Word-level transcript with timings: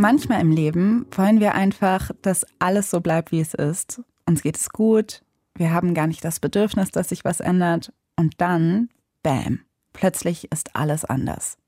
Manchmal 0.00 0.40
im 0.40 0.52
Leben 0.52 1.06
wollen 1.10 1.40
wir 1.40 1.56
einfach, 1.56 2.12
dass 2.22 2.46
alles 2.60 2.88
so 2.88 3.00
bleibt, 3.00 3.32
wie 3.32 3.40
es 3.40 3.52
ist. 3.52 4.00
Uns 4.26 4.42
geht 4.42 4.56
es 4.56 4.70
gut, 4.70 5.22
wir 5.56 5.72
haben 5.72 5.92
gar 5.92 6.06
nicht 6.06 6.24
das 6.24 6.38
Bedürfnis, 6.38 6.92
dass 6.92 7.08
sich 7.08 7.24
was 7.24 7.40
ändert. 7.40 7.92
Und 8.14 8.40
dann, 8.40 8.90
bam, 9.24 9.58
plötzlich 9.92 10.52
ist 10.52 10.76
alles 10.76 11.04
anders. 11.04 11.58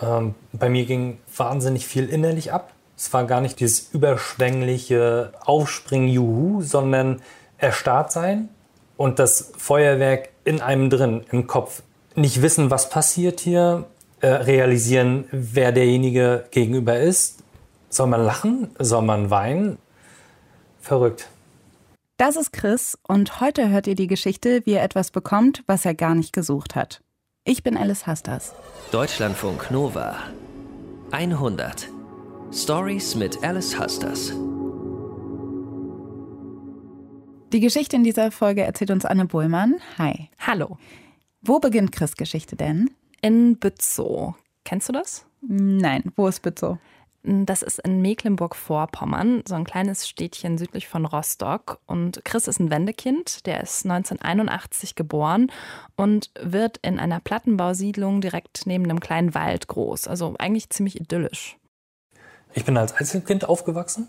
Ähm, 0.00 0.36
bei 0.52 0.68
mir 0.68 0.86
ging 0.86 1.18
wahnsinnig 1.36 1.84
viel 1.88 2.08
innerlich 2.08 2.52
ab. 2.52 2.72
Es 2.96 3.12
war 3.12 3.26
gar 3.26 3.40
nicht 3.40 3.58
dieses 3.58 3.90
überschwängliche 3.92 5.32
Aufspringen, 5.40 6.08
Juhu, 6.08 6.62
sondern 6.62 7.22
erstarrt 7.58 8.12
sein 8.12 8.50
und 8.96 9.18
das 9.18 9.50
Feuerwerk 9.58 10.28
in 10.44 10.60
einem 10.60 10.90
drin, 10.90 11.24
im 11.32 11.48
Kopf. 11.48 11.82
Nicht 12.14 12.40
wissen, 12.40 12.70
was 12.70 12.88
passiert 12.88 13.40
hier, 13.40 13.86
äh, 14.20 14.28
realisieren, 14.28 15.24
wer 15.30 15.72
derjenige 15.72 16.46
gegenüber 16.50 16.98
ist. 16.98 17.42
Soll 17.88 18.06
man 18.06 18.24
lachen? 18.24 18.70
Soll 18.78 19.02
man 19.02 19.30
weinen? 19.30 19.78
Verrückt. 20.80 21.28
Das 22.16 22.36
ist 22.36 22.52
Chris 22.52 22.98
und 23.08 23.40
heute 23.40 23.70
hört 23.70 23.86
ihr 23.86 23.94
die 23.94 24.06
Geschichte, 24.06 24.60
wie 24.64 24.72
er 24.72 24.84
etwas 24.84 25.10
bekommt, 25.10 25.62
was 25.66 25.86
er 25.86 25.94
gar 25.94 26.14
nicht 26.14 26.32
gesucht 26.32 26.74
hat. 26.74 27.02
Ich 27.44 27.62
bin 27.62 27.76
Alice 27.76 28.06
Hastas. 28.06 28.54
Deutschlandfunk 28.92 29.70
Nova 29.70 30.16
100 31.12 31.88
Stories 32.52 33.14
mit 33.14 33.42
Alice 33.42 33.78
Hastas. 33.78 34.32
Die 37.52 37.60
Geschichte 37.60 37.96
in 37.96 38.04
dieser 38.04 38.30
Folge 38.30 38.62
erzählt 38.62 38.90
uns 38.90 39.04
Anne 39.04 39.24
Bohlmann. 39.24 39.76
Hi. 39.98 40.28
Hallo. 40.38 40.76
Wo 41.40 41.58
beginnt 41.58 41.90
Chris 41.90 42.16
Geschichte 42.16 42.54
denn? 42.54 42.90
In 43.20 43.58
Bützow. 43.58 44.34
Kennst 44.64 44.88
du 44.88 44.92
das? 44.92 45.26
Nein, 45.42 46.12
wo 46.16 46.26
ist 46.26 46.40
Bützow? 46.40 46.78
Das 47.22 47.60
ist 47.60 47.80
in 47.80 48.00
Mecklenburg-Vorpommern, 48.00 49.42
so 49.46 49.54
ein 49.54 49.64
kleines 49.64 50.08
Städtchen 50.08 50.56
südlich 50.56 50.88
von 50.88 51.04
Rostock. 51.04 51.78
Und 51.84 52.24
Chris 52.24 52.48
ist 52.48 52.60
ein 52.60 52.70
Wendekind, 52.70 53.44
der 53.46 53.60
ist 53.60 53.84
1981 53.84 54.94
geboren 54.94 55.52
und 55.96 56.30
wird 56.40 56.78
in 56.78 56.98
einer 56.98 57.20
Plattenbausiedlung 57.20 58.22
direkt 58.22 58.62
neben 58.64 58.84
einem 58.84 59.00
kleinen 59.00 59.34
Wald 59.34 59.68
groß. 59.68 60.08
Also 60.08 60.34
eigentlich 60.38 60.70
ziemlich 60.70 60.98
idyllisch. 60.98 61.58
Ich 62.54 62.64
bin 62.64 62.78
als 62.78 62.94
Einzelkind 62.94 63.46
aufgewachsen. 63.46 64.08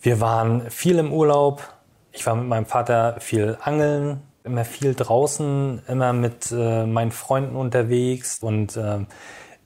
Wir 0.00 0.20
waren 0.20 0.70
viel 0.70 0.98
im 0.98 1.12
Urlaub. 1.12 1.74
Ich 2.12 2.24
war 2.24 2.36
mit 2.36 2.46
meinem 2.46 2.66
Vater 2.66 3.20
viel 3.20 3.58
angeln, 3.60 4.22
immer 4.44 4.64
viel 4.64 4.94
draußen, 4.94 5.82
immer 5.86 6.12
mit 6.12 6.52
äh, 6.52 6.86
meinen 6.86 7.12
Freunden 7.12 7.56
unterwegs 7.56 8.38
und 8.40 8.76
äh, 8.76 9.00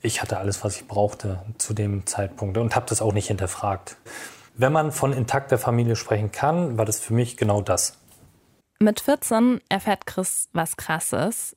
ich 0.02 0.22
hatte 0.22 0.38
alles, 0.38 0.62
was 0.62 0.76
ich 0.76 0.86
brauchte 0.86 1.42
zu 1.58 1.74
dem 1.74 2.06
Zeitpunkt 2.06 2.58
und 2.58 2.76
habe 2.76 2.86
das 2.88 3.02
auch 3.02 3.12
nicht 3.12 3.28
hinterfragt. 3.28 3.96
Wenn 4.54 4.72
man 4.72 4.92
von 4.92 5.12
intakter 5.12 5.58
Familie 5.58 5.96
sprechen 5.96 6.32
kann, 6.32 6.78
war 6.78 6.84
das 6.84 7.00
für 7.00 7.12
mich 7.12 7.36
genau 7.36 7.60
das. 7.60 7.98
Mit 8.78 9.00
14 9.00 9.60
erfährt 9.68 10.06
Chris 10.06 10.48
was 10.52 10.76
Krasses. 10.76 11.56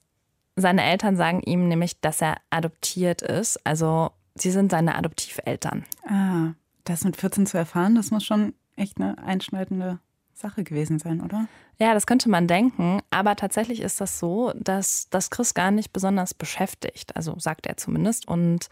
Seine 0.56 0.84
Eltern 0.84 1.16
sagen 1.16 1.42
ihm 1.42 1.68
nämlich, 1.68 2.00
dass 2.02 2.22
er 2.22 2.38
adoptiert 2.50 3.22
ist. 3.22 3.66
Also 3.66 4.12
sie 4.36 4.52
sind 4.52 4.72
seine 4.72 4.96
Adoptiveltern. 4.96 5.86
Ah, 6.08 6.54
das 6.84 7.04
mit 7.04 7.16
14 7.16 7.46
zu 7.46 7.58
erfahren, 7.58 7.96
das 7.96 8.12
muss 8.12 8.24
schon 8.24 8.54
echt 8.76 9.00
eine 9.00 9.18
einschneidende 9.20 10.00
Sache 10.40 10.64
gewesen 10.64 11.00
sein, 11.00 11.22
oder? 11.22 11.48
Ja, 11.78 11.94
das 11.94 12.06
könnte 12.06 12.30
man 12.30 12.48
denken, 12.48 13.02
aber 13.10 13.36
tatsächlich 13.36 13.82
ist 13.82 14.02
das 14.02 14.20
so, 14.20 14.52
dass 14.56 15.08
das 15.10 15.30
Chris 15.30 15.54
gar 15.54 15.72
nicht 15.72 15.94
besonders 15.94 16.34
beschäftigt, 16.34 17.16
also 17.16 17.36
sagt 17.38 17.68
er 17.68 17.78
zumindest. 17.78 18.28
Und 18.28 18.68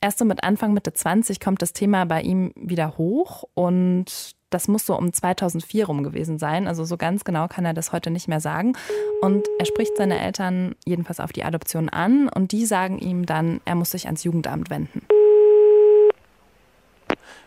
erst 0.00 0.18
so 0.18 0.24
mit 0.24 0.42
Anfang, 0.42 0.72
Mitte 0.72 0.92
20 0.92 1.40
kommt 1.40 1.62
das 1.62 1.72
Thema 1.72 2.04
bei 2.04 2.22
ihm 2.22 2.52
wieder 2.56 2.96
hoch 2.98 3.44
und 3.54 4.34
das 4.50 4.68
muss 4.68 4.84
so 4.86 4.96
um 4.96 5.12
2004 5.12 5.86
rum 5.86 6.02
gewesen 6.02 6.38
sein. 6.38 6.68
Also 6.68 6.84
so 6.84 6.96
ganz 6.96 7.24
genau 7.24 7.48
kann 7.48 7.64
er 7.64 7.74
das 7.74 7.92
heute 7.92 8.10
nicht 8.10 8.28
mehr 8.28 8.40
sagen. 8.40 8.74
Und 9.22 9.48
er 9.58 9.66
spricht 9.66 9.96
seine 9.96 10.20
Eltern 10.20 10.74
jedenfalls 10.84 11.20
auf 11.20 11.32
die 11.32 11.44
Adoption 11.44 11.88
an 11.88 12.28
und 12.28 12.52
die 12.52 12.66
sagen 12.66 12.98
ihm 12.98 13.24
dann, 13.24 13.60
er 13.64 13.74
muss 13.74 13.92
sich 13.92 14.06
ans 14.06 14.24
Jugendamt 14.24 14.68
wenden. 14.68 15.06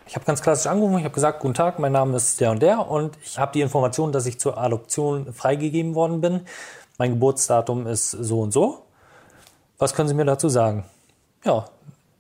Ich 0.08 0.16
habe 0.16 0.26
ganz 0.26 0.42
klassisch 0.42 0.68
angerufen, 0.68 1.00
ich 1.00 1.04
habe 1.04 1.14
gesagt, 1.14 1.40
guten 1.40 1.56
Tag, 1.56 1.80
mein 1.80 1.92
Name 1.92 2.16
ist 2.18 2.40
der 2.40 2.52
und 2.52 2.62
der 2.62 2.88
und 2.88 3.18
ich 3.24 3.40
habe 3.40 3.52
die 3.54 3.62
Information, 3.62 4.12
dass 4.12 4.26
ich 4.28 4.40
zur 4.40 4.58
Adoption 4.58 5.34
freigegeben 5.34 5.96
worden 5.96 6.22
bin. 6.22 6.42
Mein 6.98 7.12
Geburtsdatum 7.12 7.88
ist 7.88 8.12
so 8.12 8.42
und 8.42 8.52
so. 8.52 8.86
Was 9.78 9.94
können 9.94 10.08
Sie 10.08 10.14
mir 10.14 10.26
dazu 10.26 10.48
sagen? 10.48 10.86
Ja, 11.44 11.66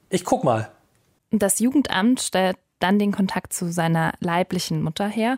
ich 0.09 0.25
guck 0.25 0.43
mal. 0.43 0.69
Das 1.31 1.59
Jugendamt 1.59 2.21
stellt 2.21 2.57
dann 2.79 2.99
den 2.99 3.11
Kontakt 3.11 3.53
zu 3.53 3.71
seiner 3.71 4.13
leiblichen 4.19 4.81
Mutter 4.81 5.07
her 5.07 5.37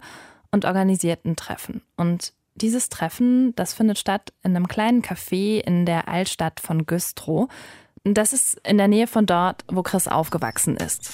und 0.51 0.65
organisiert 0.65 1.25
ein 1.25 1.35
Treffen. 1.35 1.81
Und 1.97 2.33
dieses 2.55 2.89
Treffen, 2.89 3.55
das 3.55 3.73
findet 3.73 3.99
statt 3.99 4.33
in 4.41 4.55
einem 4.55 4.67
kleinen 4.67 5.03
Café 5.03 5.59
in 5.59 5.85
der 5.85 6.07
Altstadt 6.07 6.59
von 6.59 6.85
Güstrow. 6.85 7.47
Das 8.03 8.33
ist 8.33 8.59
in 8.65 8.77
der 8.77 8.87
Nähe 8.87 9.05
von 9.05 9.25
dort, 9.25 9.63
wo 9.71 9.83
Chris 9.83 10.07
aufgewachsen 10.07 10.77
ist. 10.77 11.11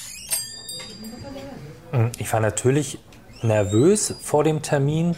Hm, 1.93 2.11
ich 2.17 2.31
war 2.33 2.39
natürlich 2.39 2.99
nervös 3.43 4.15
vor 4.21 4.43
dem 4.43 4.61
Termin 4.61 5.15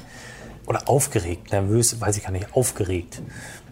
oder 0.68 0.88
aufgeregt. 0.88 1.52
Nervös, 1.52 2.00
weiß 2.00 2.18
ich 2.18 2.24
gar 2.24 2.32
nicht, 2.32 2.54
aufgeregt. 2.56 3.22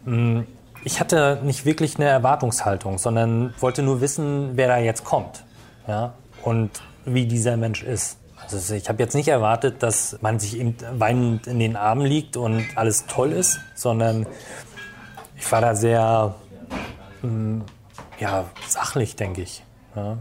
Hm, 0.05 0.47
ich 0.85 0.99
hatte 0.99 1.39
nicht 1.43 1.65
wirklich 1.65 1.97
eine 1.97 2.05
Erwartungshaltung, 2.05 2.97
sondern 2.97 3.53
wollte 3.59 3.83
nur 3.83 4.01
wissen, 4.01 4.51
wer 4.55 4.67
da 4.67 4.77
jetzt 4.77 5.03
kommt 5.03 5.43
ja? 5.87 6.13
und 6.43 6.71
wie 7.05 7.25
dieser 7.25 7.57
Mensch 7.57 7.83
ist. 7.83 8.17
Also 8.41 8.73
ich 8.73 8.89
habe 8.89 9.01
jetzt 9.01 9.15
nicht 9.15 9.29
erwartet, 9.29 9.83
dass 9.83 10.17
man 10.21 10.39
sich 10.39 10.59
eben 10.59 10.75
weinend 10.97 11.47
in 11.47 11.59
den 11.59 11.75
Armen 11.75 12.05
liegt 12.05 12.35
und 12.35 12.65
alles 12.75 13.05
toll 13.05 13.31
ist, 13.31 13.59
sondern 13.75 14.25
ich 15.37 15.49
war 15.51 15.61
da 15.61 15.75
sehr 15.75 16.35
hm, 17.21 17.63
ja, 18.19 18.45
sachlich, 18.67 19.15
denke 19.15 19.41
ich. 19.41 19.63
Ja? 19.95 20.17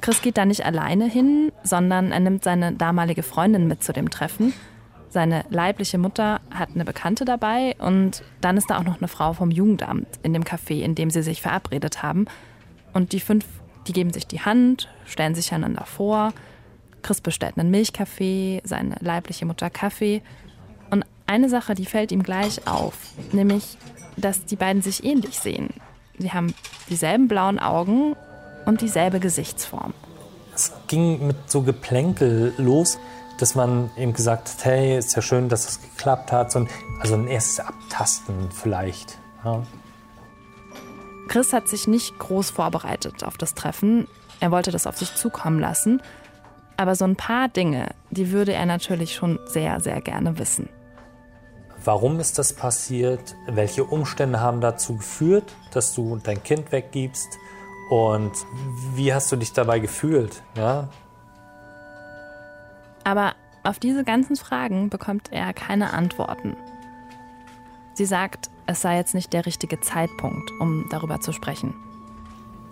Chris 0.00 0.22
geht 0.22 0.36
da 0.36 0.44
nicht 0.44 0.64
alleine 0.64 1.06
hin, 1.06 1.52
sondern 1.64 2.12
er 2.12 2.20
nimmt 2.20 2.44
seine 2.44 2.72
damalige 2.72 3.22
Freundin 3.22 3.66
mit 3.66 3.82
zu 3.82 3.92
dem 3.92 4.10
Treffen. 4.10 4.52
Seine 5.10 5.44
leibliche 5.48 5.98
Mutter 5.98 6.40
hat 6.50 6.70
eine 6.74 6.84
Bekannte 6.84 7.24
dabei 7.24 7.74
und 7.78 8.22
dann 8.40 8.56
ist 8.56 8.70
da 8.70 8.78
auch 8.78 8.84
noch 8.84 8.98
eine 8.98 9.08
Frau 9.08 9.32
vom 9.32 9.50
Jugendamt 9.50 10.06
in 10.22 10.34
dem 10.34 10.44
Café, 10.44 10.82
in 10.82 10.94
dem 10.94 11.10
sie 11.10 11.22
sich 11.22 11.40
verabredet 11.40 12.02
haben. 12.02 12.26
Und 12.92 13.12
die 13.12 13.20
fünf, 13.20 13.44
die 13.86 13.92
geben 13.92 14.12
sich 14.12 14.26
die 14.26 14.40
Hand, 14.40 14.88
stellen 15.06 15.34
sich 15.34 15.52
einander 15.52 15.86
vor. 15.86 16.32
Chris 17.02 17.20
bestellt 17.20 17.56
einen 17.56 17.70
Milchkaffee, 17.70 18.60
seine 18.64 18.96
leibliche 19.00 19.46
Mutter 19.46 19.70
Kaffee. 19.70 20.22
Und 20.90 21.04
eine 21.26 21.48
Sache, 21.48 21.74
die 21.74 21.86
fällt 21.86 22.12
ihm 22.12 22.22
gleich 22.22 22.66
auf, 22.66 22.94
nämlich, 23.32 23.78
dass 24.16 24.44
die 24.44 24.56
beiden 24.56 24.82
sich 24.82 25.04
ähnlich 25.04 25.38
sehen. 25.38 25.70
Sie 26.18 26.32
haben 26.32 26.54
dieselben 26.90 27.28
blauen 27.28 27.58
Augen 27.58 28.14
und 28.68 28.82
dieselbe 28.82 29.18
Gesichtsform. 29.18 29.94
Es 30.54 30.72
ging 30.88 31.26
mit 31.26 31.50
so 31.50 31.62
Geplänkel 31.62 32.52
los, 32.58 32.98
dass 33.38 33.54
man 33.54 33.90
eben 33.96 34.12
gesagt 34.12 34.48
hat, 34.48 34.64
hey, 34.64 34.98
ist 34.98 35.16
ja 35.16 35.22
schön, 35.22 35.48
dass 35.48 35.66
es 35.68 35.80
geklappt 35.80 36.32
hat. 36.32 36.54
Also 37.00 37.14
ein 37.14 37.28
erstes 37.28 37.60
Abtasten 37.60 38.50
vielleicht. 38.50 39.18
Ja. 39.44 39.62
Chris 41.28 41.52
hat 41.52 41.68
sich 41.68 41.86
nicht 41.88 42.18
groß 42.18 42.50
vorbereitet 42.50 43.24
auf 43.24 43.38
das 43.38 43.54
Treffen. 43.54 44.06
Er 44.40 44.50
wollte 44.50 44.70
das 44.70 44.86
auf 44.86 44.98
sich 44.98 45.14
zukommen 45.14 45.60
lassen. 45.60 46.02
Aber 46.76 46.94
so 46.94 47.04
ein 47.06 47.16
paar 47.16 47.48
Dinge, 47.48 47.88
die 48.10 48.32
würde 48.32 48.52
er 48.52 48.66
natürlich 48.66 49.14
schon 49.14 49.38
sehr, 49.46 49.80
sehr 49.80 50.00
gerne 50.00 50.38
wissen. 50.38 50.68
Warum 51.84 52.20
ist 52.20 52.38
das 52.38 52.52
passiert? 52.52 53.34
Welche 53.46 53.84
Umstände 53.84 54.40
haben 54.40 54.60
dazu 54.60 54.96
geführt, 54.96 55.54
dass 55.72 55.94
du 55.94 56.18
dein 56.22 56.42
Kind 56.42 56.70
weggibst? 56.70 57.38
Und 57.88 58.32
wie 58.94 59.14
hast 59.14 59.32
du 59.32 59.36
dich 59.36 59.52
dabei 59.52 59.78
gefühlt? 59.78 60.42
Ja? 60.56 60.88
Aber 63.04 63.34
auf 63.64 63.78
diese 63.78 64.04
ganzen 64.04 64.36
Fragen 64.36 64.90
bekommt 64.90 65.32
er 65.32 65.54
keine 65.54 65.92
Antworten. 65.92 66.56
Sie 67.94 68.04
sagt, 68.04 68.50
es 68.66 68.82
sei 68.82 68.96
jetzt 68.96 69.14
nicht 69.14 69.32
der 69.32 69.46
richtige 69.46 69.80
Zeitpunkt, 69.80 70.50
um 70.60 70.86
darüber 70.90 71.20
zu 71.20 71.32
sprechen. 71.32 71.74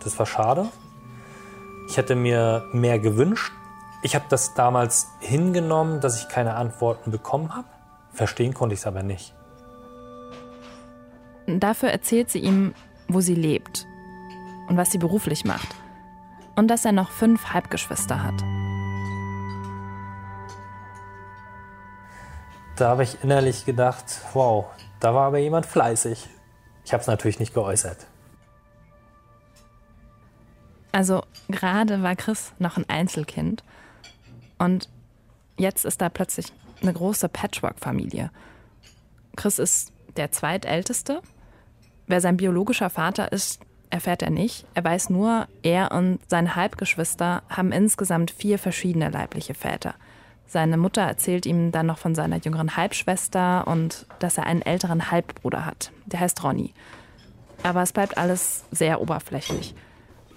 Das 0.04 0.18
war 0.18 0.26
schade. 0.26 0.68
Ich 1.88 1.96
hätte 1.96 2.14
mir 2.14 2.68
mehr 2.72 2.98
gewünscht. 2.98 3.52
Ich 4.02 4.14
habe 4.14 4.26
das 4.28 4.54
damals 4.54 5.08
hingenommen, 5.20 6.00
dass 6.00 6.20
ich 6.20 6.28
keine 6.28 6.54
Antworten 6.54 7.10
bekommen 7.10 7.54
habe. 7.54 7.66
Verstehen 8.12 8.54
konnte 8.54 8.74
ich 8.74 8.80
es 8.80 8.86
aber 8.86 9.02
nicht. 9.02 9.34
Dafür 11.46 11.88
erzählt 11.88 12.30
sie 12.30 12.40
ihm, 12.40 12.74
wo 13.08 13.20
sie 13.20 13.34
lebt 13.34 13.86
und 14.66 14.76
was 14.76 14.90
sie 14.90 14.98
beruflich 14.98 15.44
macht. 15.44 15.74
Und 16.54 16.68
dass 16.68 16.84
er 16.84 16.92
noch 16.92 17.10
fünf 17.10 17.52
Halbgeschwister 17.52 18.22
hat. 18.22 18.42
Da 22.76 22.88
habe 22.88 23.02
ich 23.02 23.22
innerlich 23.22 23.64
gedacht, 23.64 24.04
wow, 24.32 24.66
da 25.00 25.14
war 25.14 25.26
aber 25.26 25.38
jemand 25.38 25.66
fleißig. 25.66 26.28
Ich 26.84 26.92
habe 26.92 27.00
es 27.00 27.06
natürlich 27.06 27.40
nicht 27.40 27.54
geäußert. 27.54 28.06
Also 30.92 31.22
gerade 31.48 32.02
war 32.02 32.16
Chris 32.16 32.52
noch 32.58 32.76
ein 32.76 32.88
Einzelkind 32.88 33.64
und 34.58 34.88
jetzt 35.58 35.84
ist 35.84 36.00
da 36.00 36.08
plötzlich 36.08 36.52
eine 36.80 36.92
große 36.92 37.28
Patchwork-Familie. 37.28 38.30
Chris 39.36 39.58
ist 39.58 39.92
der 40.16 40.32
zweitälteste. 40.32 41.20
Wer 42.06 42.20
sein 42.20 42.36
biologischer 42.36 42.88
Vater 42.88 43.32
ist, 43.32 43.60
erfährt 43.90 44.22
er 44.22 44.30
nicht. 44.30 44.66
Er 44.74 44.84
weiß 44.84 45.10
nur, 45.10 45.46
er 45.62 45.92
und 45.92 46.18
seine 46.28 46.56
Halbgeschwister 46.56 47.42
haben 47.48 47.72
insgesamt 47.72 48.30
vier 48.30 48.58
verschiedene 48.58 49.10
leibliche 49.10 49.54
Väter. 49.54 49.94
Seine 50.46 50.76
Mutter 50.76 51.02
erzählt 51.02 51.44
ihm 51.44 51.72
dann 51.72 51.86
noch 51.86 51.98
von 51.98 52.14
seiner 52.14 52.36
jüngeren 52.36 52.76
Halbschwester 52.76 53.66
und 53.66 54.06
dass 54.20 54.38
er 54.38 54.46
einen 54.46 54.62
älteren 54.62 55.10
Halbbruder 55.10 55.66
hat. 55.66 55.90
Der 56.06 56.20
heißt 56.20 56.42
Ronny. 56.44 56.72
Aber 57.62 57.82
es 57.82 57.92
bleibt 57.92 58.16
alles 58.16 58.64
sehr 58.70 59.00
oberflächlich. 59.00 59.74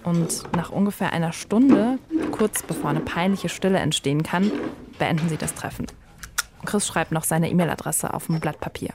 Und 0.02 0.44
nach 0.56 0.70
ungefähr 0.70 1.12
einer 1.12 1.32
Stunde, 1.32 1.98
kurz 2.32 2.62
bevor 2.62 2.90
eine 2.90 3.00
peinliche 3.00 3.48
Stille 3.48 3.78
entstehen 3.78 4.22
kann, 4.22 4.50
beenden 4.98 5.28
sie 5.28 5.36
das 5.36 5.54
Treffen. 5.54 5.86
Chris 6.64 6.86
schreibt 6.86 7.12
noch 7.12 7.24
seine 7.24 7.50
E-Mail-Adresse 7.50 8.12
auf 8.12 8.28
ein 8.28 8.40
Blatt 8.40 8.60
Papier. 8.60 8.90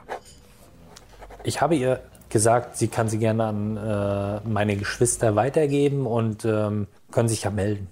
Ich 1.43 1.61
habe 1.61 1.75
ihr 1.75 2.01
gesagt, 2.29 2.77
sie 2.77 2.87
kann 2.87 3.07
sie 3.07 3.17
gerne 3.17 3.45
an 3.45 3.77
äh, 3.77 4.47
meine 4.47 4.75
Geschwister 4.75 5.35
weitergeben 5.35 6.05
und 6.05 6.45
ähm, 6.45 6.87
können 7.11 7.29
sich 7.29 7.43
ja 7.43 7.51
melden. 7.51 7.87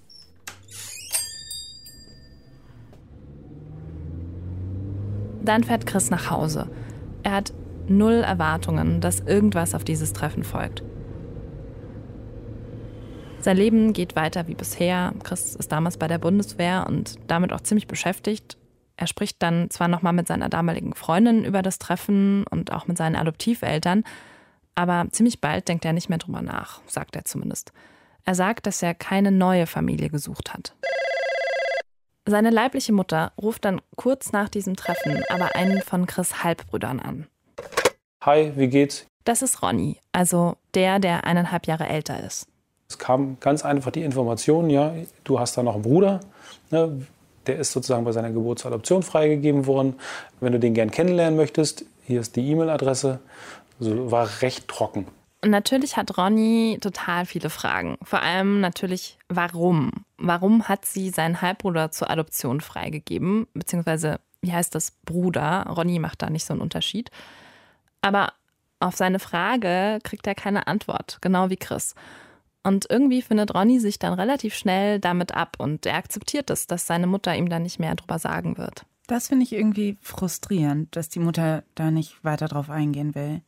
Dann 5.44 5.64
fährt 5.64 5.86
Chris 5.86 6.10
nach 6.10 6.30
Hause. 6.30 6.68
Er 7.24 7.34
hat 7.34 7.54
null 7.88 8.22
Erwartungen, 8.22 9.02
dass 9.02 9.20
irgendwas 9.20 9.76
auf 9.76 9.84
dieses 9.84 10.14
Treffen 10.14 10.44
folgt. 10.44 10.84
Sein 13.42 13.58
Leben 13.58 13.92
geht 13.92 14.16
weiter 14.16 14.48
wie 14.48 14.56
bisher. 14.56 15.14
Chris 15.24 15.56
ist 15.56 15.72
damals 15.72 15.98
bei 15.98 16.08
der 16.08 16.18
Bundeswehr 16.18 16.86
und 16.88 17.16
damit 17.28 17.52
auch 17.52 17.60
ziemlich 17.60 17.88
beschäftigt. 17.88 18.58
Er 18.96 19.08
spricht 19.08 19.42
dann 19.42 19.70
zwar 19.70 19.88
nochmal 19.88 20.14
mit 20.14 20.28
seiner 20.28 20.50
damaligen 20.50 20.94
Freundin 20.94 21.44
über 21.46 21.62
das 21.62 21.80
Treffen 21.80 22.46
und 22.50 22.72
auch 22.72 22.88
mit 22.88 22.98
seinen 22.98 23.16
Adoptiveltern, 23.16 24.04
aber 24.76 25.08
ziemlich 25.12 25.42
bald 25.42 25.68
denkt 25.68 25.86
er 25.86 25.94
nicht 25.94 26.10
mehr 26.10 26.18
drüber 26.18 26.42
nach, 26.42 26.82
sagt 26.88 27.16
er 27.16 27.26
zumindest. 27.26 27.72
Er 28.26 28.36
sagt, 28.36 28.68
dass 28.68 28.82
er 28.82 28.94
keine 28.94 29.32
neue 29.32 29.68
Familie 29.68 30.10
gesucht 30.10 30.54
hat. 30.54 30.76
Seine 32.26 32.52
leibliche 32.52 32.94
Mutter 32.94 33.34
ruft 33.42 33.66
dann 33.66 33.82
kurz 33.98 34.32
nach 34.32 34.48
diesem 34.48 34.76
Treffen 34.76 35.24
aber 35.30 35.56
einen 35.56 35.82
von 35.82 36.06
Chris 36.06 36.44
Halbbrüdern 36.44 37.02
an. 37.02 37.28
Hi, 38.22 38.54
wie 38.56 38.68
geht's? 38.68 39.06
Das 39.26 39.42
ist 39.42 39.62
Ronny, 39.62 39.98
also 40.14 40.56
der, 40.74 41.00
der 41.00 41.26
eineinhalb 41.26 41.68
Jahre 41.68 41.88
älter 41.88 42.24
ist. 42.24 42.48
Es 42.88 42.98
kam 42.98 43.38
ganz 43.40 43.66
einfach 43.66 43.92
die 43.92 44.04
Information, 44.04 44.70
ja, 44.70 44.94
du 45.24 45.40
hast 45.40 45.58
da 45.58 45.64
noch 45.64 45.74
einen 45.74 45.84
Bruder, 45.84 46.22
ne, 46.72 47.06
der 47.48 47.58
ist 47.58 47.72
sozusagen 47.72 48.06
bei 48.06 48.12
seiner 48.12 48.32
Geburt 48.32 48.60
zur 48.60 48.72
Adoption 48.72 49.04
freigegeben 49.04 49.66
worden. 49.66 49.96
Wenn 50.40 50.54
du 50.54 50.60
den 50.60 50.74
gern 50.74 50.92
kennenlernen 50.92 51.36
möchtest, 51.36 51.86
hier 52.06 52.22
ist 52.22 52.36
die 52.36 52.50
E-Mail-Adresse. 52.50 53.20
Also 53.80 54.12
war 54.12 54.30
recht 54.42 54.68
trocken. 54.68 55.08
Und 55.44 55.50
natürlich 55.50 55.98
hat 55.98 56.18
Ronny 56.18 56.78
total 56.80 57.26
viele 57.26 57.50
Fragen. 57.50 57.98
Vor 58.02 58.22
allem 58.22 58.62
natürlich, 58.62 59.18
warum? 59.28 59.92
Warum 60.18 60.70
hat 60.70 60.86
sie 60.86 61.10
seinen 61.10 61.42
Halbbruder 61.42 61.92
zur 61.92 62.10
Adoption 62.10 62.62
freigegeben? 62.62 63.48
Beziehungsweise, 63.54 64.22
wie 64.42 64.54
heißt 64.54 64.74
das 64.74 64.92
Bruder? 65.04 65.66
Ronny 65.68 66.00
macht 66.00 66.22
da 66.22 66.30
nicht 66.30 66.46
so 66.46 66.54
einen 66.54 66.62
Unterschied. 66.62 67.12
Aber 68.02 68.32
auf 68.80 68.96
seine 68.96 69.20
Frage 69.20 70.00
kriegt 70.04 70.28
er 70.28 70.36
keine 70.36 70.68
Antwort, 70.68 71.18
genau 71.20 71.50
wie 71.50 71.58
Chris. 71.58 71.96
Und 72.64 72.88
irgendwie 72.90 73.22
findet 73.22 73.54
Ronny 73.54 73.80
sich 73.80 74.00
dann 74.00 74.14
relativ 74.14 74.56
schnell 74.56 75.00
damit 75.00 75.34
ab 75.34 75.58
und 75.60 75.86
er 75.86 75.96
akzeptiert 75.96 76.50
es, 76.50 76.66
dass 76.66 76.88
seine 76.88 77.08
Mutter 77.08 77.36
ihm 77.36 77.50
dann 77.50 77.64
nicht 77.64 77.80
mehr 77.80 77.94
drüber 77.96 78.20
sagen 78.20 78.58
wird. 78.58 78.86
Das 79.08 79.28
finde 79.28 79.44
ich 79.44 79.52
irgendwie 79.52 79.98
frustrierend, 80.02 80.96
dass 80.96 81.10
die 81.10 81.20
Mutter 81.20 81.64
da 81.76 81.92
nicht 81.92 82.24
weiter 82.24 82.48
drauf 82.48 82.70
eingehen 82.70 83.16
will. 83.16 83.42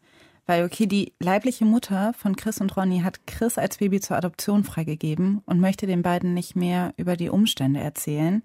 Weil, 0.46 0.64
okay, 0.66 0.86
die 0.86 1.14
leibliche 1.20 1.66
Mutter 1.66 2.14
von 2.14 2.36
Chris 2.36 2.62
und 2.62 2.76
Ronny 2.78 3.00
hat 3.00 3.26
Chris 3.26 3.58
als 3.58 3.78
Baby 3.78 4.00
zur 4.00 4.18
Adoption 4.18 4.64
freigegeben 4.64 5.42
und 5.46 5.60
möchte 5.60 5.88
den 5.88 6.04
beiden 6.04 6.34
nicht 6.34 6.56
mehr 6.56 6.94
über 6.98 7.16
die 7.16 7.30
Umstände 7.30 7.80
erzählen. 7.80 8.44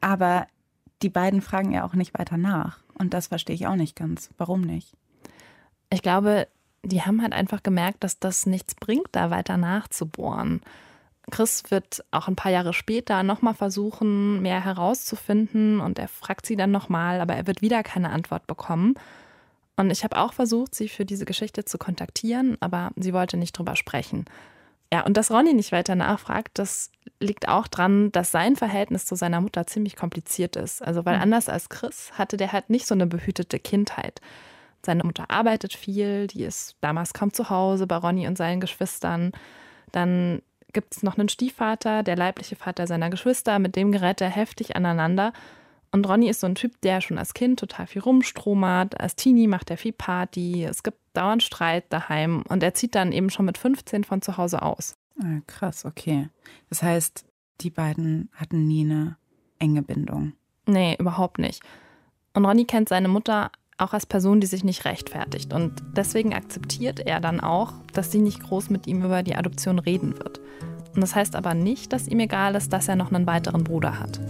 Aber 0.00 0.46
die 1.02 1.08
beiden 1.08 1.40
fragen 1.40 1.72
ja 1.72 1.84
auch 1.84 1.94
nicht 1.94 2.16
weiter 2.16 2.36
nach. 2.36 2.80
Und 2.94 3.14
das 3.14 3.28
verstehe 3.28 3.54
ich 3.54 3.66
auch 3.66 3.74
nicht 3.74 3.96
ganz. 3.96 4.30
Warum 4.36 4.60
nicht? 4.60 4.94
Ich 5.90 6.02
glaube, 6.02 6.46
die 6.82 7.02
haben 7.02 7.22
halt 7.22 7.32
einfach 7.32 7.62
gemerkt, 7.62 8.04
dass 8.04 8.18
das 8.18 8.46
nichts 8.46 8.74
bringt, 8.74 9.08
da 9.12 9.30
weiter 9.30 9.56
nachzubohren. 9.56 10.62
Chris 11.30 11.64
wird 11.68 12.04
auch 12.10 12.28
ein 12.28 12.36
paar 12.36 12.52
Jahre 12.52 12.72
später 12.72 13.22
nochmal 13.22 13.54
versuchen, 13.54 14.40
mehr 14.40 14.64
herauszufinden 14.64 15.80
und 15.80 15.98
er 15.98 16.08
fragt 16.08 16.46
sie 16.46 16.56
dann 16.56 16.70
nochmal, 16.70 17.20
aber 17.20 17.34
er 17.34 17.46
wird 17.46 17.60
wieder 17.60 17.82
keine 17.82 18.10
Antwort 18.10 18.46
bekommen. 18.46 18.94
Und 19.76 19.90
ich 19.90 20.02
habe 20.04 20.18
auch 20.18 20.32
versucht, 20.32 20.74
sie 20.74 20.88
für 20.88 21.04
diese 21.04 21.24
Geschichte 21.24 21.64
zu 21.64 21.78
kontaktieren, 21.78 22.56
aber 22.60 22.90
sie 22.96 23.12
wollte 23.12 23.36
nicht 23.36 23.56
drüber 23.56 23.76
sprechen. 23.76 24.24
Ja, 24.92 25.04
und 25.04 25.16
dass 25.16 25.30
Ronny 25.30 25.52
nicht 25.52 25.70
weiter 25.70 25.94
nachfragt, 25.94 26.58
das 26.58 26.90
liegt 27.20 27.46
auch 27.46 27.68
dran, 27.68 28.10
dass 28.10 28.30
sein 28.30 28.56
Verhältnis 28.56 29.04
zu 29.04 29.16
seiner 29.16 29.40
Mutter 29.40 29.66
ziemlich 29.66 29.96
kompliziert 29.96 30.56
ist. 30.56 30.82
Also, 30.82 31.04
weil 31.04 31.16
mhm. 31.16 31.22
anders 31.22 31.48
als 31.48 31.68
Chris 31.68 32.12
hatte 32.14 32.36
der 32.36 32.52
halt 32.52 32.70
nicht 32.70 32.86
so 32.86 32.94
eine 32.94 33.06
behütete 33.06 33.58
Kindheit. 33.58 34.20
Seine 34.84 35.04
Mutter 35.04 35.30
arbeitet 35.30 35.74
viel, 35.74 36.26
die 36.28 36.44
ist 36.44 36.76
damals 36.80 37.12
kaum 37.12 37.32
zu 37.32 37.50
Hause 37.50 37.86
bei 37.86 37.96
Ronny 37.96 38.26
und 38.26 38.38
seinen 38.38 38.60
Geschwistern. 38.60 39.32
Dann 39.92 40.42
gibt 40.72 40.96
es 40.96 41.02
noch 41.02 41.18
einen 41.18 41.28
Stiefvater, 41.28 42.02
der 42.02 42.16
leibliche 42.16 42.56
Vater 42.56 42.86
seiner 42.86 43.10
Geschwister, 43.10 43.58
mit 43.58 43.76
dem 43.76 43.92
gerät 43.92 44.20
er 44.20 44.30
heftig 44.30 44.76
aneinander. 44.76 45.32
Und 45.90 46.06
Ronny 46.08 46.28
ist 46.28 46.40
so 46.40 46.46
ein 46.46 46.54
Typ, 46.54 46.80
der 46.82 47.00
schon 47.00 47.18
als 47.18 47.32
Kind 47.34 47.58
total 47.58 47.86
viel 47.86 48.02
rumstromert. 48.02 49.00
Als 49.00 49.16
Teenie 49.16 49.46
macht 49.46 49.70
er 49.70 49.78
viel 49.78 49.92
Party. 49.92 50.64
Es 50.64 50.82
gibt 50.82 50.98
dauernd 51.14 51.42
Streit 51.42 51.84
daheim. 51.88 52.42
Und 52.48 52.62
er 52.62 52.74
zieht 52.74 52.94
dann 52.94 53.10
eben 53.10 53.30
schon 53.30 53.46
mit 53.46 53.56
15 53.56 54.04
von 54.04 54.20
zu 54.20 54.36
Hause 54.36 54.62
aus. 54.62 54.96
Ah, 55.20 55.40
krass, 55.46 55.84
okay. 55.86 56.28
Das 56.68 56.82
heißt, 56.82 57.24
die 57.62 57.70
beiden 57.70 58.28
hatten 58.34 58.66
nie 58.66 58.84
eine 58.84 59.16
enge 59.58 59.82
Bindung. 59.82 60.34
Nee, 60.66 60.96
überhaupt 60.98 61.38
nicht. 61.38 61.62
Und 62.34 62.44
Ronny 62.44 62.66
kennt 62.66 62.90
seine 62.90 63.08
Mutter 63.08 63.50
auch 63.78 63.92
als 63.92 64.06
Person, 64.06 64.40
die 64.40 64.46
sich 64.46 64.64
nicht 64.64 64.84
rechtfertigt. 64.84 65.52
Und 65.52 65.82
deswegen 65.96 66.34
akzeptiert 66.34 67.00
er 67.00 67.20
dann 67.20 67.40
auch, 67.40 67.72
dass 67.92 68.10
sie 68.10 68.18
nicht 68.18 68.42
groß 68.42 68.70
mit 68.70 68.86
ihm 68.86 69.04
über 69.04 69.22
die 69.22 69.36
Adoption 69.36 69.78
reden 69.78 70.18
wird. 70.18 70.40
Und 70.94 71.00
das 71.00 71.14
heißt 71.14 71.36
aber 71.36 71.54
nicht, 71.54 71.92
dass 71.92 72.08
ihm 72.08 72.18
egal 72.20 72.56
ist, 72.56 72.72
dass 72.72 72.88
er 72.88 72.96
noch 72.96 73.12
einen 73.12 73.26
weiteren 73.26 73.62
Bruder 73.62 74.00
hat. 74.00 74.20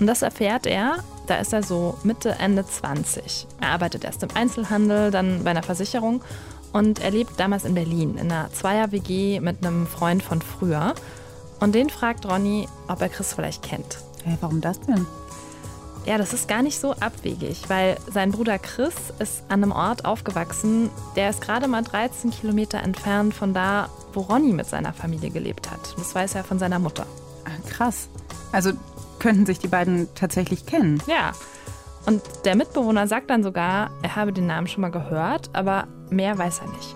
Und 0.00 0.08
das 0.08 0.22
erfährt 0.22 0.66
er, 0.66 0.98
da 1.28 1.36
ist 1.36 1.52
er 1.52 1.62
so 1.62 1.96
Mitte, 2.02 2.36
Ende 2.40 2.66
20. 2.66 3.46
Er 3.60 3.68
arbeitet 3.68 4.04
erst 4.04 4.22
im 4.24 4.30
Einzelhandel, 4.34 5.10
dann 5.12 5.44
bei 5.44 5.50
einer 5.50 5.62
Versicherung 5.62 6.22
und 6.72 6.98
er 6.98 7.12
lebt 7.12 7.38
damals 7.38 7.64
in 7.64 7.74
Berlin 7.74 8.18
in 8.18 8.32
einer 8.32 8.52
Zweier-WG 8.52 9.38
mit 9.40 9.64
einem 9.64 9.86
Freund 9.86 10.22
von 10.22 10.42
früher. 10.42 10.94
Und 11.64 11.74
den 11.74 11.88
fragt 11.88 12.26
Ronny, 12.26 12.68
ob 12.88 13.00
er 13.00 13.08
Chris 13.08 13.32
vielleicht 13.32 13.62
kennt. 13.62 13.96
Hey, 14.22 14.36
warum 14.42 14.60
das 14.60 14.78
denn? 14.80 15.06
Ja, 16.04 16.18
das 16.18 16.34
ist 16.34 16.46
gar 16.46 16.60
nicht 16.60 16.78
so 16.78 16.92
abwegig, 16.92 17.70
weil 17.70 17.96
sein 18.12 18.32
Bruder 18.32 18.58
Chris 18.58 18.94
ist 19.18 19.44
an 19.48 19.62
einem 19.62 19.72
Ort 19.72 20.04
aufgewachsen, 20.04 20.90
der 21.16 21.30
ist 21.30 21.40
gerade 21.40 21.66
mal 21.66 21.82
13 21.82 22.32
Kilometer 22.32 22.82
entfernt 22.82 23.32
von 23.32 23.54
da, 23.54 23.88
wo 24.12 24.20
Ronny 24.20 24.52
mit 24.52 24.66
seiner 24.66 24.92
Familie 24.92 25.30
gelebt 25.30 25.70
hat. 25.70 25.80
Das 25.96 26.14
weiß 26.14 26.34
er 26.34 26.44
von 26.44 26.58
seiner 26.58 26.78
Mutter. 26.78 27.06
Ah, 27.46 27.70
krass. 27.70 28.10
Also 28.52 28.72
könnten 29.18 29.46
sich 29.46 29.58
die 29.58 29.68
beiden 29.68 30.08
tatsächlich 30.14 30.66
kennen. 30.66 31.02
Ja. 31.06 31.32
Und 32.04 32.20
der 32.44 32.56
Mitbewohner 32.56 33.08
sagt 33.08 33.30
dann 33.30 33.42
sogar, 33.42 33.90
er 34.02 34.16
habe 34.16 34.34
den 34.34 34.46
Namen 34.46 34.66
schon 34.66 34.82
mal 34.82 34.90
gehört, 34.90 35.48
aber 35.54 35.88
mehr 36.10 36.36
weiß 36.36 36.58
er 36.58 36.68
nicht. 36.68 36.94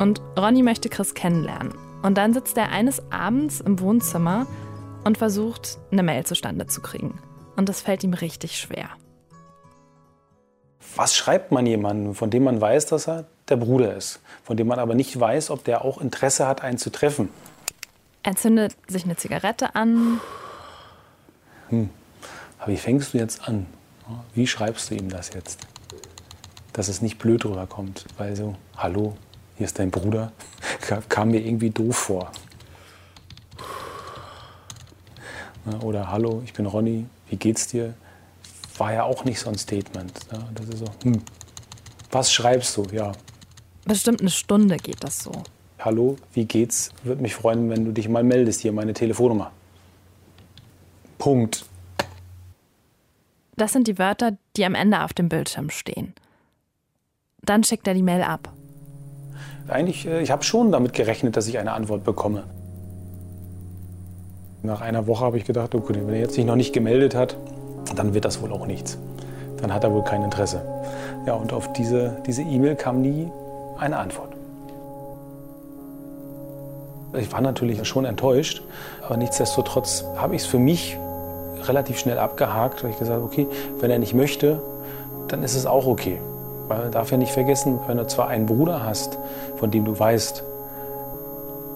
Und 0.00 0.20
Ronny 0.36 0.64
möchte 0.64 0.88
Chris 0.88 1.14
kennenlernen. 1.14 1.74
Und 2.04 2.18
dann 2.18 2.34
sitzt 2.34 2.58
er 2.58 2.68
eines 2.68 3.00
Abends 3.10 3.62
im 3.62 3.80
Wohnzimmer 3.80 4.46
und 5.04 5.16
versucht, 5.16 5.78
eine 5.90 6.02
Mail 6.02 6.26
zustande 6.26 6.66
zu 6.66 6.82
kriegen. 6.82 7.18
Und 7.56 7.70
das 7.70 7.80
fällt 7.80 8.04
ihm 8.04 8.12
richtig 8.12 8.58
schwer. 8.58 8.90
Was 10.96 11.16
schreibt 11.16 11.50
man 11.50 11.64
jemandem, 11.64 12.14
von 12.14 12.28
dem 12.28 12.44
man 12.44 12.60
weiß, 12.60 12.84
dass 12.84 13.08
er 13.08 13.24
der 13.48 13.56
Bruder 13.56 13.96
ist, 13.96 14.20
von 14.42 14.58
dem 14.58 14.66
man 14.66 14.78
aber 14.78 14.94
nicht 14.94 15.18
weiß, 15.18 15.48
ob 15.48 15.64
der 15.64 15.82
auch 15.82 15.98
Interesse 15.98 16.46
hat, 16.46 16.62
einen 16.62 16.76
zu 16.76 16.92
treffen? 16.92 17.30
Er 18.22 18.36
zündet 18.36 18.76
sich 18.86 19.04
eine 19.04 19.16
Zigarette 19.16 19.74
an. 19.74 20.20
Hm. 21.70 21.88
Aber 22.58 22.70
wie 22.70 22.76
fängst 22.76 23.14
du 23.14 23.18
jetzt 23.18 23.48
an? 23.48 23.64
Wie 24.34 24.46
schreibst 24.46 24.90
du 24.90 24.94
ihm 24.94 25.08
das 25.08 25.32
jetzt? 25.32 25.66
Dass 26.74 26.88
es 26.88 27.00
nicht 27.00 27.18
blöd 27.18 27.46
rüberkommt, 27.46 28.04
weil 28.18 28.36
so, 28.36 28.56
hallo, 28.76 29.16
hier 29.56 29.66
ist 29.66 29.78
dein 29.78 29.90
Bruder, 29.90 30.32
kam 31.08 31.30
mir 31.30 31.40
irgendwie 31.40 31.70
doof 31.70 31.96
vor. 31.96 32.32
Oder 35.82 36.10
hallo, 36.10 36.42
ich 36.44 36.52
bin 36.52 36.66
Ronny, 36.66 37.06
wie 37.28 37.36
geht's 37.36 37.68
dir? 37.68 37.94
War 38.76 38.92
ja 38.92 39.04
auch 39.04 39.24
nicht 39.24 39.38
so 39.40 39.48
ein 39.48 39.56
Statement. 39.56 40.12
Das 40.54 40.68
ist 40.68 40.78
so, 40.78 40.86
hm, 41.02 41.22
Was 42.10 42.32
schreibst 42.32 42.76
du? 42.76 42.84
Ja. 42.92 43.12
Bestimmt 43.84 44.20
eine 44.20 44.30
Stunde 44.30 44.76
geht 44.76 45.02
das 45.04 45.18
so. 45.20 45.32
Hallo, 45.78 46.16
wie 46.32 46.44
geht's? 46.44 46.90
Würde 47.02 47.22
mich 47.22 47.34
freuen, 47.34 47.70
wenn 47.70 47.84
du 47.84 47.92
dich 47.92 48.08
mal 48.08 48.24
meldest. 48.24 48.60
Hier 48.60 48.72
meine 48.72 48.94
Telefonnummer. 48.94 49.52
Punkt. 51.18 51.64
Das 53.56 53.72
sind 53.72 53.86
die 53.86 53.98
Wörter, 53.98 54.36
die 54.56 54.64
am 54.64 54.74
Ende 54.74 55.02
auf 55.02 55.12
dem 55.12 55.28
Bildschirm 55.28 55.70
stehen. 55.70 56.14
Dann 57.42 57.62
schickt 57.62 57.86
er 57.86 57.94
die 57.94 58.02
Mail 58.02 58.22
ab. 58.22 58.53
Eigentlich, 59.68 60.06
äh, 60.06 60.20
ich 60.20 60.30
habe 60.30 60.42
schon 60.42 60.72
damit 60.72 60.92
gerechnet, 60.92 61.36
dass 61.36 61.46
ich 61.46 61.58
eine 61.58 61.72
Antwort 61.72 62.04
bekomme. 62.04 62.44
Nach 64.62 64.80
einer 64.80 65.06
Woche 65.06 65.24
habe 65.24 65.36
ich 65.36 65.44
gedacht, 65.44 65.74
okay, 65.74 65.94
wenn 65.94 66.14
er 66.14 66.20
jetzt 66.20 66.34
sich 66.34 66.44
noch 66.44 66.56
nicht 66.56 66.72
gemeldet 66.72 67.14
hat, 67.14 67.36
dann 67.96 68.14
wird 68.14 68.24
das 68.24 68.40
wohl 68.40 68.52
auch 68.52 68.66
nichts. 68.66 68.98
Dann 69.60 69.72
hat 69.72 69.84
er 69.84 69.92
wohl 69.92 70.04
kein 70.04 70.22
Interesse. 70.22 70.62
Ja, 71.26 71.34
und 71.34 71.52
auf 71.52 71.72
diese 71.72 72.16
E-Mail 72.26 72.74
kam 72.74 73.00
nie 73.02 73.30
eine 73.78 73.98
Antwort. 73.98 74.30
Ich 77.18 77.32
war 77.32 77.40
natürlich 77.40 77.86
schon 77.86 78.04
enttäuscht, 78.04 78.62
aber 79.02 79.16
nichtsdestotrotz 79.16 80.04
habe 80.16 80.34
ich 80.34 80.42
es 80.42 80.48
für 80.48 80.58
mich 80.58 80.96
relativ 81.62 81.98
schnell 81.98 82.18
abgehakt, 82.18 82.82
weil 82.82 82.90
ich 82.90 82.98
gesagt 82.98 83.16
habe, 83.16 83.24
okay, 83.24 83.46
wenn 83.80 83.90
er 83.90 83.98
nicht 83.98 84.14
möchte, 84.14 84.60
dann 85.28 85.42
ist 85.42 85.54
es 85.54 85.66
auch 85.66 85.86
okay. 85.86 86.18
Weil 86.68 86.78
man 86.78 86.92
darf 86.92 87.10
ja 87.10 87.16
nicht 87.16 87.32
vergessen, 87.32 87.78
wenn 87.86 87.98
du 87.98 88.06
zwar 88.06 88.28
einen 88.28 88.46
Bruder 88.46 88.84
hast, 88.84 89.18
von 89.56 89.70
dem 89.70 89.84
du 89.84 89.98
weißt, 89.98 90.42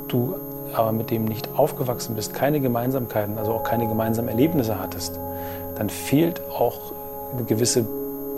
du 0.09 0.35
aber 0.75 0.93
mit 0.93 1.11
dem 1.11 1.25
nicht 1.25 1.49
aufgewachsen 1.57 2.15
bist, 2.15 2.35
keine 2.35 2.61
Gemeinsamkeiten, 2.61 3.39
also 3.39 3.53
auch 3.53 3.65
keine 3.65 3.87
gemeinsamen 3.87 4.29
Erlebnisse 4.29 4.79
hattest, 4.79 5.19
dann 5.77 5.91
fehlt 5.91 6.41
auch 6.51 6.93
eine 7.33 7.45
gewisse 7.45 7.87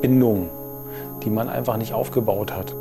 Bindung, 0.01 0.49
die 1.23 1.31
man 1.31 1.49
einfach 1.49 1.77
nicht 1.77 1.93
aufgebaut 1.93 2.53
hat. 2.53 2.75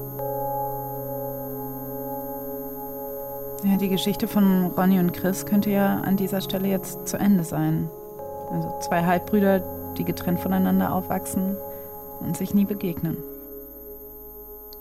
Ja, 3.63 3.75
die 3.77 3.89
Geschichte 3.89 4.27
von 4.27 4.67
Ronny 4.77 4.99
und 4.99 5.11
Chris 5.13 5.45
könnte 5.45 5.69
ja 5.69 5.97
an 5.97 6.15
dieser 6.15 6.39
Stelle 6.39 6.69
jetzt 6.69 7.07
zu 7.07 7.17
Ende 7.17 7.43
sein. 7.43 7.89
Also 8.51 8.73
zwei 8.79 9.03
Halbbrüder, 9.03 9.61
die 9.97 10.05
getrennt 10.05 10.39
voneinander 10.39 10.93
aufwachsen 10.93 11.57
und 12.21 12.37
sich 12.37 12.53
nie 12.53 12.65
begegnen. 12.65 13.17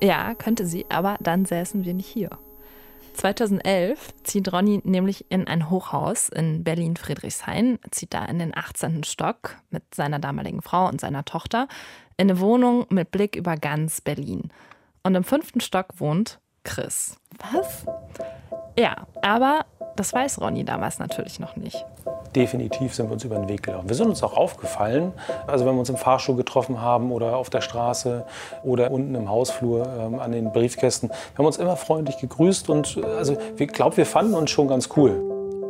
Ja, 0.02 0.34
könnte 0.34 0.64
sie, 0.64 0.86
aber 0.88 1.16
dann 1.20 1.44
säßen 1.44 1.84
wir 1.84 1.94
nicht 1.94 2.06
hier. 2.06 2.30
2011 3.14 4.14
zieht 4.22 4.52
Ronny 4.52 4.80
nämlich 4.84 5.26
in 5.28 5.48
ein 5.48 5.70
Hochhaus 5.70 6.28
in 6.28 6.62
Berlin-Friedrichshain, 6.62 7.80
zieht 7.90 8.14
da 8.14 8.24
in 8.24 8.38
den 8.38 8.56
18. 8.56 9.02
Stock 9.02 9.56
mit 9.70 9.82
seiner 9.92 10.20
damaligen 10.20 10.62
Frau 10.62 10.86
und 10.88 11.00
seiner 11.00 11.24
Tochter 11.24 11.66
in 12.16 12.30
eine 12.30 12.38
Wohnung 12.38 12.86
mit 12.90 13.10
Blick 13.10 13.34
über 13.34 13.56
ganz 13.56 14.00
Berlin. 14.00 14.52
Und 15.02 15.16
im 15.16 15.24
fünften 15.24 15.60
Stock 15.60 15.94
wohnt 15.96 16.38
Chris. 16.68 17.16
Was? 17.52 17.87
Ja, 18.78 19.06
aber 19.22 19.64
das 19.96 20.12
weiß 20.12 20.40
Ronny 20.40 20.64
damals 20.64 20.98
natürlich 20.98 21.40
noch 21.40 21.56
nicht. 21.56 21.84
Definitiv 22.37 22.94
sind 22.94 23.08
wir 23.08 23.14
uns 23.14 23.25
über 23.25 23.37
den 23.37 23.48
Weg 23.48 23.62
gelaufen. 23.62 23.88
Wir 23.88 23.96
sind 23.96 24.06
uns 24.08 24.22
auch 24.22 24.37
aufgefallen, 24.37 25.12
also 25.46 25.64
wenn 25.64 25.75
wir 25.75 25.80
uns 25.80 25.88
im 25.88 25.96
Fahrstuhl 25.96 26.37
getroffen 26.37 26.80
haben 26.82 27.10
oder 27.10 27.37
auf 27.37 27.48
der 27.48 27.62
Straße 27.62 28.26
oder 28.62 28.90
unten 28.90 29.14
im 29.14 29.30
Hausflur 29.30 29.88
ähm, 29.98 30.20
an 30.20 30.32
den 30.32 30.52
Briefkästen. 30.52 31.08
Wir 31.08 31.38
haben 31.38 31.46
uns 31.46 31.56
immer 31.56 31.76
freundlich 31.76 32.18
gegrüßt 32.18 32.68
und 32.68 32.98
äh, 32.98 33.04
also 33.04 33.38
ich 33.56 33.68
glaube, 33.68 33.96
wir 33.96 34.06
fanden 34.06 34.34
uns 34.34 34.50
schon 34.50 34.68
ganz 34.68 34.90
cool. 34.94 35.22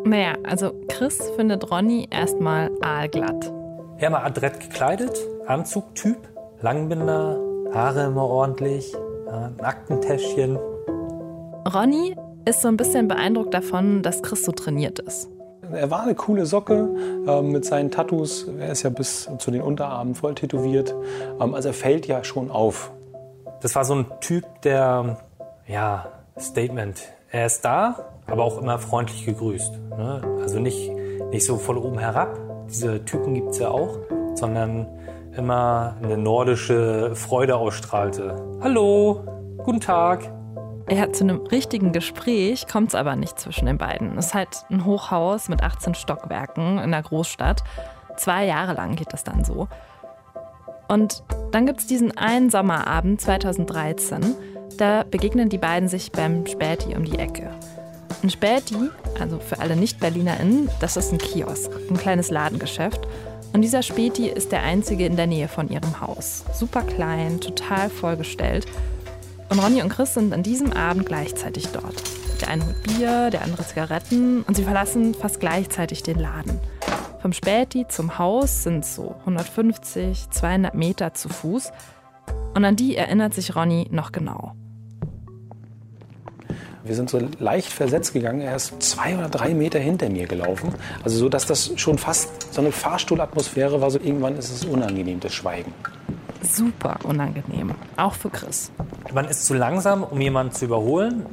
Naja, 0.05 0.35
also 0.45 0.73
Chris 0.89 1.19
findet 1.37 1.71
Ronny 1.71 2.09
erstmal 2.11 2.71
aalglatt. 2.83 3.53
Ja, 4.01 4.11
mal 4.11 4.25
adrett 4.25 4.59
gekleidet, 4.59 5.17
Anzugtyp, 5.47 6.19
Langbinder, 6.61 7.39
Haare 7.73 8.07
immer 8.07 8.25
ordentlich, 8.25 8.93
ja, 9.27 9.47
ein 9.47 9.65
Aktentäschchen. 9.65 10.59
Ronny 11.73 12.17
ist 12.47 12.63
so 12.63 12.69
ein 12.69 12.77
bisschen 12.77 13.09
beeindruckt 13.09 13.53
davon, 13.53 14.03
dass 14.03 14.23
Chris 14.23 14.45
so 14.45 14.53
trainiert 14.53 14.99
ist. 15.01 15.29
Er 15.71 15.91
war 15.91 16.03
eine 16.03 16.15
coole 16.15 16.47
Socke 16.47 16.89
äh, 17.27 17.43
mit 17.43 17.65
seinen 17.67 17.91
Tattoos. 17.91 18.47
Er 18.59 18.73
ist 18.73 18.85
ja 18.85 18.91
bis 18.91 19.29
zu 19.39 19.51
den 19.51 19.61
Unterarmen 19.61 20.15
voll 20.15 20.35
tätowiert. 20.35 20.95
Ähm, 21.41 21.55
also 21.55 21.69
er 21.69 21.75
fällt 21.75 22.07
ja 22.07 22.25
schon 22.25 22.51
auf. 22.51 22.91
Das 23.61 23.75
war 23.75 23.85
so 23.85 23.97
ein 23.97 24.07
Typ, 24.21 24.45
der, 24.63 25.19
ja, 25.67 26.07
Statement. 26.39 27.03
Er 27.31 27.47
ist 27.47 27.65
da, 27.65 27.97
aber 28.27 28.45
auch 28.45 28.63
immer 28.63 28.79
freundlich 28.79 29.27
gegrüßt. 29.27 29.73
Ne? 29.91 30.23
Also 30.41 30.61
nicht, 30.61 30.91
nicht 31.31 31.45
so 31.45 31.57
von 31.57 31.77
oben 31.77 31.99
herab. 31.99 32.39
Diese 32.71 33.05
Typen 33.05 33.35
gibt 33.35 33.51
es 33.51 33.59
ja 33.59 33.69
auch, 33.69 33.99
sondern 34.35 34.87
immer 35.37 35.97
eine 36.03 36.17
nordische 36.17 37.15
Freude 37.15 37.57
ausstrahlte. 37.57 38.37
Hallo, 38.63 39.21
guten 39.59 39.81
Tag. 39.81 40.33
Ja, 40.91 41.13
zu 41.13 41.25
einem 41.25 41.47
richtigen 41.47 41.93
Gespräch 41.93 42.67
kommt 42.67 42.89
es 42.89 42.95
aber 42.95 43.15
nicht 43.15 43.39
zwischen 43.39 43.67
den 43.67 43.77
beiden. 43.77 44.17
Es 44.17 44.29
ist 44.29 44.35
halt 44.35 44.65
ein 44.71 44.87
Hochhaus 44.87 45.49
mit 45.49 45.63
18 45.63 45.95
Stockwerken 45.95 46.79
in 46.79 46.93
der 46.93 47.03
Großstadt. 47.03 47.63
Zwei 48.17 48.47
Jahre 48.47 48.73
lang 48.73 48.97
geht 48.97 49.13
das 49.13 49.23
dann 49.23 49.45
so. 49.45 49.69
Und 50.89 51.23
dann 51.53 51.67
gibt 51.67 51.81
es 51.81 51.87
diesen 51.87 52.17
einen 52.17 52.49
Sommerabend 52.49 53.21
2013, 53.21 54.35
da 54.79 55.03
begegnen 55.03 55.51
die 55.51 55.59
beiden 55.59 55.89
sich 55.89 56.11
beim 56.13 56.47
Späti 56.47 56.97
um 56.97 57.05
die 57.05 57.19
Ecke. 57.19 57.51
Ein 58.23 58.31
Späti, 58.31 58.77
also 59.21 59.39
für 59.39 59.59
alle 59.61 59.77
Nicht-BerlinerInnen, 59.77 60.71
das 60.81 60.97
ist 60.97 61.13
ein 61.13 61.19
Kiosk, 61.19 61.71
ein 61.91 61.99
kleines 61.99 62.31
Ladengeschäft. 62.31 63.07
Und 63.53 63.63
dieser 63.63 63.83
Späti 63.83 64.29
ist 64.29 64.53
der 64.53 64.63
einzige 64.63 65.05
in 65.05 65.17
der 65.17 65.27
Nähe 65.27 65.49
von 65.49 65.69
ihrem 65.69 66.01
Haus. 66.01 66.45
Super 66.53 66.83
klein, 66.83 67.41
total 67.41 67.91
vollgestellt. 67.91 68.67
Und 69.51 69.59
Ronny 69.59 69.83
und 69.83 69.89
Chris 69.89 70.15
sind 70.15 70.33
an 70.35 70.43
diesem 70.43 70.73
Abend 70.73 71.07
gleichzeitig 71.07 71.69
dort. 71.69 72.03
Der 72.41 72.49
eine 72.49 72.67
holt 72.67 72.83
Bier, 72.83 73.31
der 73.31 73.43
andere 73.43 73.67
Zigaretten 73.67 74.43
und 74.43 74.57
sie 74.57 74.65
verlassen 74.65 75.15
fast 75.15 75.41
gleichzeitig 75.41 76.03
den 76.03 76.19
Laden. 76.19 76.61
Vom 77.21 77.33
Späti 77.33 77.87
zum 77.89 78.19
Haus 78.19 78.63
sind 78.63 78.85
so 78.85 79.17
150, 79.21 80.31
200 80.31 80.75
Meter 80.75 81.15
zu 81.15 81.29
Fuß. 81.29 81.73
Und 82.55 82.65
an 82.65 82.77
die 82.77 82.97
erinnert 82.97 83.35
sich 83.35 83.57
Ronny 83.57 83.89
noch 83.91 84.13
genau. 84.13 84.55
Wir 86.85 86.95
sind 86.95 87.11
so 87.11 87.21
leicht 87.39 87.73
versetzt 87.73 88.13
gegangen. 88.13 88.41
Er 88.41 88.57
ist 88.57 88.81
zwei 88.83 89.17
oder 89.17 89.29
drei 89.29 89.53
Meter 89.53 89.79
hinter 89.79 90.09
mir 90.09 90.27
gelaufen. 90.27 90.75
Also 91.05 91.19
so, 91.19 91.29
dass 91.29 91.47
das 91.47 91.73
schon 91.77 91.99
fast 91.99 92.53
so 92.53 92.61
eine 92.61 92.73
Fahrstuhlatmosphäre 92.73 93.81
war. 93.81 93.91
So 93.91 93.99
irgendwann 93.99 94.37
ist 94.37 94.51
es 94.51 94.65
unangenehm, 94.65 95.21
das 95.21 95.35
Schweigen. 95.35 95.73
Super 96.51 96.97
unangenehm, 97.05 97.75
auch 97.97 98.15
für 98.15 98.31
Chris. 98.31 98.73
Man 99.13 99.27
ist 99.27 99.47
zu 99.47 99.55
langsam, 99.55 100.03
um 100.03 100.21
jemanden 100.21 100.53
zu 100.53 100.65
überholen. 100.65 101.27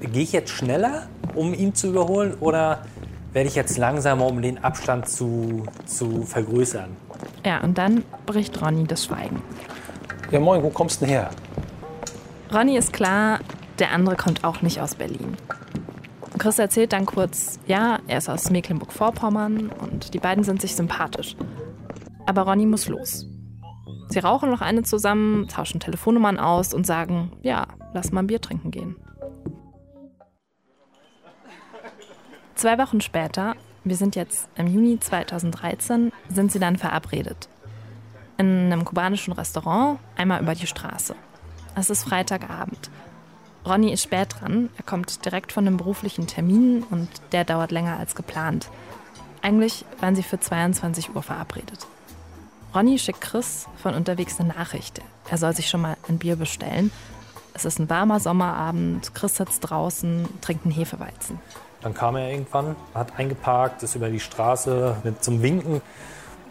Gehe 0.00 0.22
ich 0.22 0.32
jetzt 0.32 0.50
schneller, 0.50 1.06
um 1.34 1.54
ihn 1.54 1.74
zu 1.74 1.88
überholen, 1.88 2.34
oder 2.40 2.82
werde 3.32 3.48
ich 3.48 3.54
jetzt 3.54 3.78
langsamer, 3.78 4.26
um 4.26 4.42
den 4.42 4.62
Abstand 4.62 5.08
zu, 5.08 5.64
zu 5.86 6.22
vergrößern? 6.22 6.90
Ja, 7.44 7.60
und 7.60 7.78
dann 7.78 8.04
bricht 8.26 8.60
Ronny 8.60 8.84
das 8.84 9.04
Schweigen. 9.04 9.42
Ja, 10.30 10.40
moin, 10.40 10.62
wo 10.62 10.70
kommst 10.70 11.00
du 11.00 11.06
denn 11.06 11.14
her? 11.14 11.30
Ronny 12.52 12.76
ist 12.76 12.92
klar, 12.92 13.38
der 13.78 13.92
andere 13.92 14.16
kommt 14.16 14.42
auch 14.44 14.62
nicht 14.62 14.80
aus 14.80 14.96
Berlin. 14.96 15.36
Chris 16.38 16.58
erzählt 16.58 16.92
dann 16.92 17.06
kurz, 17.06 17.60
ja, 17.66 17.98
er 18.06 18.18
ist 18.18 18.28
aus 18.28 18.50
Mecklenburg-Vorpommern 18.50 19.70
und 19.80 20.14
die 20.14 20.18
beiden 20.18 20.42
sind 20.42 20.60
sich 20.60 20.74
sympathisch. 20.74 21.36
Aber 22.26 22.42
Ronny 22.42 22.66
muss 22.66 22.88
los. 22.88 23.26
Sie 24.10 24.18
rauchen 24.18 24.50
noch 24.50 24.60
eine 24.60 24.82
zusammen, 24.82 25.46
tauschen 25.46 25.78
Telefonnummern 25.78 26.38
aus 26.38 26.74
und 26.74 26.84
sagen, 26.84 27.30
ja, 27.42 27.68
lass 27.94 28.10
mal 28.10 28.22
ein 28.22 28.26
Bier 28.26 28.40
trinken 28.40 28.72
gehen. 28.72 28.96
Zwei 32.56 32.76
Wochen 32.78 33.00
später, 33.00 33.54
wir 33.84 33.96
sind 33.96 34.16
jetzt 34.16 34.48
im 34.56 34.66
Juni 34.66 34.98
2013, 34.98 36.12
sind 36.28 36.50
sie 36.50 36.58
dann 36.58 36.76
verabredet. 36.76 37.48
In 38.36 38.72
einem 38.72 38.84
kubanischen 38.84 39.32
Restaurant, 39.32 40.00
einmal 40.16 40.42
über 40.42 40.54
die 40.54 40.66
Straße. 40.66 41.14
Es 41.76 41.88
ist 41.88 42.02
Freitagabend. 42.02 42.90
Ronny 43.64 43.92
ist 43.92 44.02
spät 44.02 44.34
dran. 44.40 44.70
Er 44.76 44.82
kommt 44.82 45.24
direkt 45.24 45.52
von 45.52 45.66
einem 45.66 45.76
beruflichen 45.76 46.26
Termin 46.26 46.82
und 46.90 47.08
der 47.30 47.44
dauert 47.44 47.70
länger 47.70 47.96
als 47.96 48.16
geplant. 48.16 48.68
Eigentlich 49.40 49.84
waren 50.00 50.16
sie 50.16 50.24
für 50.24 50.40
22 50.40 51.14
Uhr 51.14 51.22
verabredet. 51.22 51.86
Ronny 52.74 52.98
schickt 52.98 53.20
Chris 53.20 53.66
von 53.82 53.94
unterwegs 53.94 54.38
eine 54.38 54.50
Nachricht. 54.50 55.00
Er 55.28 55.38
soll 55.38 55.54
sich 55.54 55.68
schon 55.68 55.80
mal 55.80 55.96
ein 56.08 56.18
Bier 56.18 56.36
bestellen. 56.36 56.92
Es 57.52 57.64
ist 57.64 57.80
ein 57.80 57.90
warmer 57.90 58.20
Sommerabend, 58.20 59.12
Chris 59.14 59.36
sitzt 59.36 59.68
draußen, 59.68 60.28
trinkt 60.40 60.64
einen 60.64 60.74
Hefeweizen. 60.74 61.40
Dann 61.80 61.94
kam 61.94 62.14
er 62.14 62.30
irgendwann, 62.30 62.76
hat 62.94 63.18
eingeparkt, 63.18 63.82
ist 63.82 63.96
über 63.96 64.08
die 64.08 64.20
Straße 64.20 64.96
mit 65.02 65.24
zum 65.24 65.42
Winken 65.42 65.80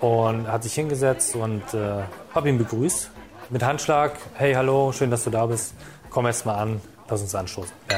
und 0.01 0.47
hat 0.47 0.63
sich 0.63 0.73
hingesetzt 0.73 1.35
und 1.35 1.73
äh, 1.73 2.03
habe 2.33 2.49
ihn 2.49 2.57
begrüßt. 2.57 3.11
Mit 3.49 3.63
Handschlag, 3.63 4.17
hey, 4.33 4.53
hallo, 4.53 4.91
schön, 4.91 5.11
dass 5.11 5.23
du 5.23 5.29
da 5.29 5.45
bist. 5.45 5.73
Komm 6.09 6.25
erst 6.25 6.45
mal 6.45 6.55
an, 6.55 6.81
lass 7.07 7.21
uns 7.21 7.33
anstoßen. 7.33 7.71
Ja. 7.89 7.97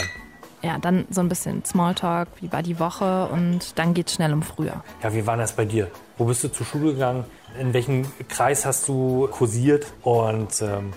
Ja, 0.64 0.78
dann 0.78 1.06
so 1.10 1.22
ein 1.22 1.30
bisschen 1.30 1.66
Smalltalk, 1.66 2.28
wie 2.40 2.52
war 2.52 2.62
die 2.62 2.80
Woche 2.80 3.28
und 3.28 3.80
dann 3.80 3.94
geht's 3.94 4.14
schnell 4.14 4.32
um 4.32 4.44
früher. 4.44 4.84
Ja, 5.02 5.14
wie 5.14 5.26
war 5.26 5.36
das 5.38 5.54
bei 5.54 5.66
dir? 5.66 5.90
Wo 6.18 6.26
bist 6.26 6.44
du 6.44 6.50
zur 6.50 6.66
Schule 6.66 6.94
gegangen? 6.94 7.26
In 7.60 7.74
welchem 7.74 8.06
Kreis 8.30 8.66
hast 8.66 8.88
du 8.88 9.28
kursiert? 9.32 9.88
Und 10.04 10.62
ähm, 10.62 10.94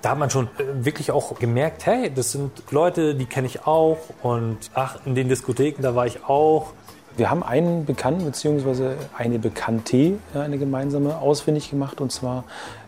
da 0.00 0.10
hat 0.10 0.18
man 0.18 0.30
schon 0.30 0.46
äh, 0.58 0.84
wirklich 0.84 1.10
auch 1.10 1.38
gemerkt, 1.38 1.84
hey, 1.84 2.10
das 2.14 2.32
sind 2.32 2.50
Leute, 2.70 3.14
die 3.14 3.26
kenne 3.26 3.46
ich 3.46 3.66
auch 3.66 3.98
und 4.22 4.70
ach, 4.72 4.98
in 5.04 5.14
den 5.14 5.28
Diskotheken, 5.28 5.82
da 5.82 5.94
war 5.94 6.06
ich 6.06 6.24
auch. 6.24 6.72
Wir 7.16 7.30
haben 7.30 7.42
einen 7.42 7.86
Bekannten 7.86 8.24
bzw. 8.24 8.94
eine 9.16 9.38
Bekannte, 9.38 10.18
eine 10.34 10.58
gemeinsame, 10.58 11.18
ausfindig 11.18 11.70
gemacht 11.70 12.00
und 12.00 12.12
zwar 12.12 12.44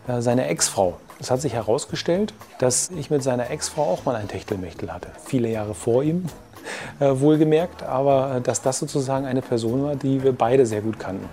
äh, 0.07 0.21
seine 0.21 0.47
Ex-Frau. 0.47 0.97
Es 1.19 1.29
hat 1.29 1.41
sich 1.41 1.53
herausgestellt, 1.53 2.33
dass 2.59 2.89
ich 2.91 3.09
mit 3.09 3.23
seiner 3.23 3.49
Ex-Frau 3.49 3.83
auch 3.83 4.05
mal 4.05 4.15
ein 4.15 4.29
Techtelmechtel 4.29 4.93
hatte. 4.93 5.09
Viele 5.25 5.49
Jahre 5.49 5.73
vor 5.73 6.01
ihm, 6.03 6.25
äh, 6.99 7.19
wohlgemerkt, 7.19 7.83
aber 7.83 8.37
äh, 8.37 8.41
dass 8.41 8.61
das 8.61 8.79
sozusagen 8.79 9.25
eine 9.25 9.41
Person 9.41 9.83
war, 9.83 9.95
die 9.95 10.23
wir 10.23 10.31
beide 10.31 10.65
sehr 10.65 10.81
gut 10.81 10.97
kannten. 10.97 11.27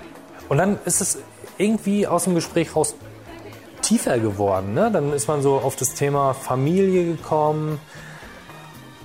Und 0.49 0.59
dann 0.59 0.79
ist 0.85 1.01
es 1.01 1.19
irgendwie 1.59 2.07
aus 2.07 2.25
dem 2.25 2.35
Gespräch 2.35 2.75
raus 2.75 2.95
tiefer 3.83 4.19
geworden. 4.19 4.75
Ne? 4.75 4.91
Dann 4.93 5.13
ist 5.13 5.29
man 5.29 5.43
so 5.43 5.55
auf 5.57 5.77
das 5.77 5.95
Thema 5.95 6.35
Familie 6.35 7.05
gekommen. 7.05 7.79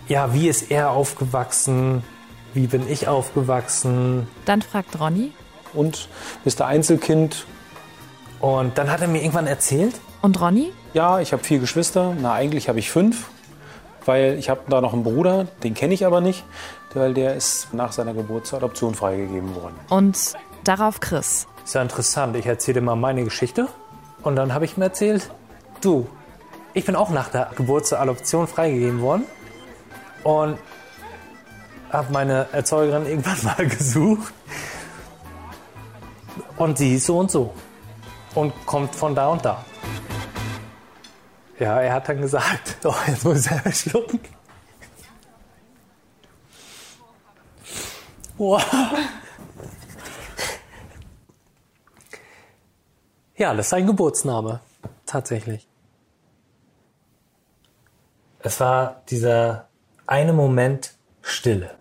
Ja, 0.07 0.33
wie 0.33 0.49
ist 0.49 0.71
er 0.71 0.91
aufgewachsen? 0.91 2.03
Wie 2.53 2.67
bin 2.67 2.89
ich 2.89 3.07
aufgewachsen? 3.07 4.27
Dann 4.45 4.61
fragt 4.61 4.99
Ronny. 4.99 5.31
Und 5.73 6.09
bist 6.43 6.59
du 6.59 6.65
Einzelkind? 6.65 7.45
Und 8.39 8.77
dann 8.77 8.91
hat 8.91 9.01
er 9.01 9.07
mir 9.07 9.19
irgendwann 9.19 9.47
erzählt. 9.47 9.93
Und 10.21 10.39
Ronny? 10.39 10.71
Ja, 10.93 11.19
ich 11.19 11.33
habe 11.33 11.43
vier 11.43 11.59
Geschwister. 11.59 12.15
Na, 12.19 12.33
eigentlich 12.33 12.69
habe 12.69 12.79
ich 12.79 12.91
fünf, 12.91 13.29
weil 14.05 14.37
ich 14.37 14.49
habe 14.49 14.61
da 14.69 14.81
noch 14.81 14.93
einen 14.93 15.03
Bruder, 15.03 15.47
den 15.63 15.73
kenne 15.73 15.93
ich 15.93 16.05
aber 16.05 16.21
nicht, 16.21 16.43
weil 16.93 17.13
der 17.13 17.35
ist 17.35 17.73
nach 17.73 17.91
seiner 17.91 18.13
Geburt 18.13 18.45
zur 18.45 18.57
Adoption 18.59 18.93
freigegeben 18.93 19.55
worden. 19.55 19.75
Und 19.89 20.33
darauf 20.63 20.99
Chris. 20.99 21.47
Ist 21.63 21.75
ja 21.75 21.81
interessant. 21.81 22.35
Ich 22.35 22.45
erzähle 22.45 22.79
dir 22.79 22.85
mal 22.85 22.95
meine 22.95 23.23
Geschichte. 23.23 23.67
Und 24.23 24.35
dann 24.35 24.53
habe 24.53 24.65
ich 24.65 24.77
mir 24.77 24.85
erzählt, 24.85 25.31
du, 25.81 26.07
ich 26.73 26.85
bin 26.85 26.95
auch 26.95 27.09
nach 27.09 27.29
der 27.29 27.49
Geburt 27.55 27.87
zur 27.87 27.99
Adoption 27.99 28.47
freigegeben 28.47 29.01
worden. 29.01 29.25
Und 30.23 30.57
habe 31.91 32.11
meine 32.13 32.47
Erzeugerin 32.51 33.05
irgendwann 33.07 33.43
mal 33.43 33.67
gesucht. 33.67 34.33
Und 36.57 36.77
sie 36.77 36.95
ist 36.95 37.07
so 37.07 37.17
und 37.17 37.31
so. 37.31 37.53
Und 38.35 38.53
kommt 38.65 38.95
von 38.95 39.15
da 39.15 39.27
und 39.29 39.43
da. 39.43 39.65
Ja, 41.61 41.79
er 41.79 41.93
hat 41.93 42.09
dann 42.09 42.19
gesagt, 42.19 42.77
oh, 42.85 42.95
jetzt 43.05 43.23
muss 43.23 43.37
ich 43.37 43.43
selber 43.43 43.71
schlucken. 43.71 44.19
Wow. 48.35 48.65
Ja, 53.35 53.53
das 53.53 53.67
ist 53.67 53.69
sein 53.69 53.85
Geburtsname. 53.85 54.59
Tatsächlich. 55.05 55.67
Es 58.39 58.59
war 58.59 59.03
dieser 59.11 59.67
eine 60.07 60.33
Moment 60.33 60.95
Stille. 61.21 61.75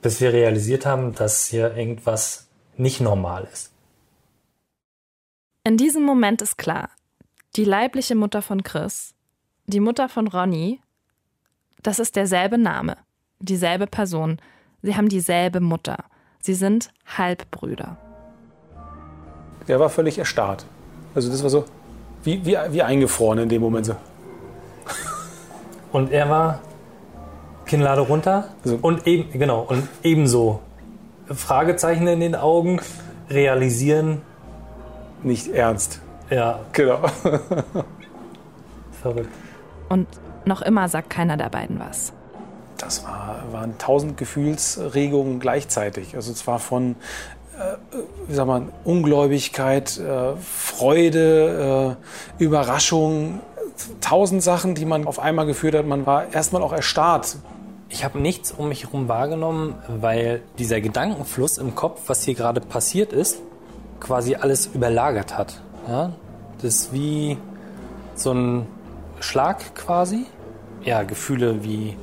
Bis 0.00 0.20
wir 0.20 0.32
realisiert 0.32 0.86
haben, 0.86 1.14
dass 1.14 1.46
hier 1.46 1.76
irgendwas 1.76 2.48
nicht 2.76 3.00
normal 3.00 3.48
ist. 3.52 3.70
In 5.62 5.76
diesem 5.76 6.02
Moment 6.02 6.42
ist 6.42 6.58
klar, 6.58 6.90
die 7.56 7.64
leibliche 7.64 8.14
Mutter 8.14 8.42
von 8.42 8.62
Chris, 8.62 9.14
die 9.66 9.80
Mutter 9.80 10.08
von 10.08 10.28
Ronny, 10.28 10.80
das 11.82 11.98
ist 11.98 12.16
derselbe 12.16 12.58
Name, 12.58 12.96
dieselbe 13.40 13.86
Person. 13.86 14.40
Sie 14.82 14.96
haben 14.96 15.08
dieselbe 15.08 15.60
Mutter. 15.60 16.04
Sie 16.40 16.54
sind 16.54 16.92
Halbbrüder 17.16 17.98
der 19.68 19.80
war 19.80 19.90
völlig 19.90 20.18
erstarrt. 20.18 20.64
Also 21.14 21.30
das 21.30 21.42
war 21.42 21.50
so 21.50 21.64
wie, 22.24 22.44
wie, 22.44 22.56
wie 22.70 22.82
eingefroren 22.82 23.38
in 23.38 23.48
dem 23.48 23.62
Moment 23.62 23.86
so. 23.86 23.96
Und 25.92 26.12
er 26.12 26.28
war 26.28 26.60
Kinnlade 27.66 28.02
runter 28.02 28.48
also, 28.64 28.78
und 28.82 29.06
eben, 29.06 29.38
genau, 29.38 29.60
und 29.60 29.88
ebenso 30.02 30.60
Fragezeichen 31.26 32.06
in 32.06 32.20
den 32.20 32.34
Augen, 32.34 32.80
realisieren. 33.30 34.20
Nicht 35.22 35.48
ernst. 35.48 36.00
Ja. 36.32 36.60
Genau. 36.72 37.00
Verrückt. 39.02 39.28
Und 39.88 40.06
noch 40.44 40.62
immer 40.62 40.88
sagt 40.88 41.10
keiner 41.10 41.36
der 41.36 41.50
beiden 41.50 41.78
was. 41.78 42.12
Das 42.78 43.04
war, 43.04 43.42
waren 43.52 43.78
tausend 43.78 44.16
Gefühlsregungen 44.16 45.38
gleichzeitig. 45.38 46.16
Also 46.16 46.32
zwar 46.32 46.58
von 46.58 46.96
äh, 47.56 47.76
wie 48.28 48.34
sagt 48.34 48.48
man, 48.48 48.72
Ungläubigkeit, 48.84 49.98
äh, 49.98 50.36
Freude, 50.36 51.96
äh, 52.38 52.42
Überraschung, 52.42 53.40
tausend 54.00 54.42
Sachen, 54.42 54.74
die 54.74 54.86
man 54.86 55.06
auf 55.06 55.18
einmal 55.18 55.46
geführt 55.46 55.74
hat. 55.74 55.86
Man 55.86 56.06
war 56.06 56.32
erstmal 56.32 56.62
auch 56.62 56.72
erstarrt. 56.72 57.36
Ich 57.88 58.04
habe 58.04 58.18
nichts 58.18 58.52
um 58.52 58.68
mich 58.68 58.84
herum 58.84 59.08
wahrgenommen, 59.08 59.74
weil 59.86 60.40
dieser 60.58 60.80
Gedankenfluss 60.80 61.58
im 61.58 61.74
Kopf, 61.74 62.00
was 62.06 62.22
hier 62.22 62.34
gerade 62.34 62.60
passiert 62.60 63.12
ist, 63.12 63.38
quasi 64.00 64.34
alles 64.34 64.66
überlagert 64.66 65.36
hat. 65.36 65.60
Ja? 65.86 66.12
Das 66.62 66.74
ist 66.76 66.92
wie 66.92 67.36
so 68.14 68.32
ein 68.32 68.66
Schlag 69.18 69.74
quasi. 69.74 70.26
Ja, 70.84 71.02
Gefühle 71.02 71.64
wie 71.64 71.96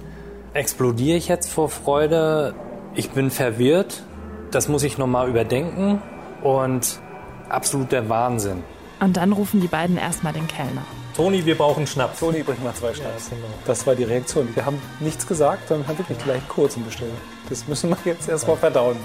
explodiere 0.54 1.17
ich 1.17 1.28
jetzt 1.28 1.50
vor 1.52 1.69
Freude, 1.69 2.54
ich 2.93 3.12
bin 3.12 3.32
verwirrt, 3.32 4.04
das 4.52 4.67
muss 4.67 4.84
ich 4.84 4.98
nochmal 4.98 5.30
überdenken 5.30 6.02
und 6.43 7.00
absolut 7.48 7.91
der 7.91 8.10
Wahnsinn. 8.10 8.63
Und 9.00 9.15
dann 9.15 9.32
rufen 9.32 9.62
die 9.62 9.67
beiden 9.67 9.98
erstmal 9.98 10.34
den 10.34 10.48
Kellner. 10.48 10.84
Toni, 11.15 11.45
wir 11.45 11.58
brauchen 11.58 11.88
Schnaps. 11.88 12.19
Toni, 12.19 12.43
bring 12.43 12.62
mal 12.63 12.74
zwei 12.74 12.93
Schnaps. 12.93 13.30
Ja, 13.30 13.38
genau. 13.38 13.48
Das 13.65 13.88
war 13.88 13.95
die 13.95 14.04
Reaktion. 14.04 14.54
Wir 14.56 14.65
haben 14.65 14.82
nichts 15.00 15.26
gesagt, 15.26 15.67
sondern 15.69 15.88
haben 15.88 15.98
wirklich 15.98 16.17
gleich 16.19 16.45
kurzen 16.48 16.84
bestellt. 16.84 17.12
Das 17.48 17.67
müssen 17.67 17.89
wir 17.89 17.98
jetzt 18.06 18.28
erstmal 18.28 18.58
verdauen. 18.58 18.98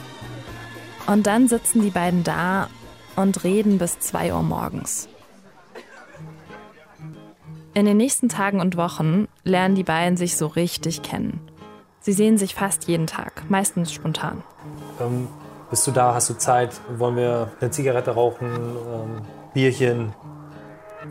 Und 1.07 1.27
dann 1.27 1.49
sitzen 1.49 1.83
die 1.83 1.91
beiden 1.91 2.25
da 2.25 2.69
und 3.17 3.45
reden 3.45 3.79
bis 3.79 4.01
2 4.01 4.33
Uhr 4.33 4.43
morgens. 4.43 5.09
In 7.77 7.87
den 7.87 7.97
nächsten 7.97 8.29
Tagen 8.29 8.61
und 8.61 8.77
Wochen 8.77 9.27
lernen 9.43 9.75
die 9.75 9.83
beiden 9.83 10.17
sich 10.17 10.37
so 10.37 10.47
richtig 10.47 11.03
kennen. 11.03 11.41
Sie 11.99 12.13
sehen 12.13 12.39
sich 12.39 12.55
fast 12.55 12.87
jeden 12.87 13.09
Tag, 13.09 13.43
meistens 13.49 13.93
spontan. 13.93 14.45
Ähm, 15.01 15.27
bist 15.71 15.85
du 15.89 15.91
da? 15.91 16.15
Hast 16.15 16.31
du 16.31 16.35
Zeit? 16.35 16.81
Wollen 16.99 17.17
wir 17.17 17.51
eine 17.61 17.73
Zigarette 17.73 18.13
rauchen? 18.13 18.47
Ähm, 18.47 19.23
Bierchen? 19.55 20.13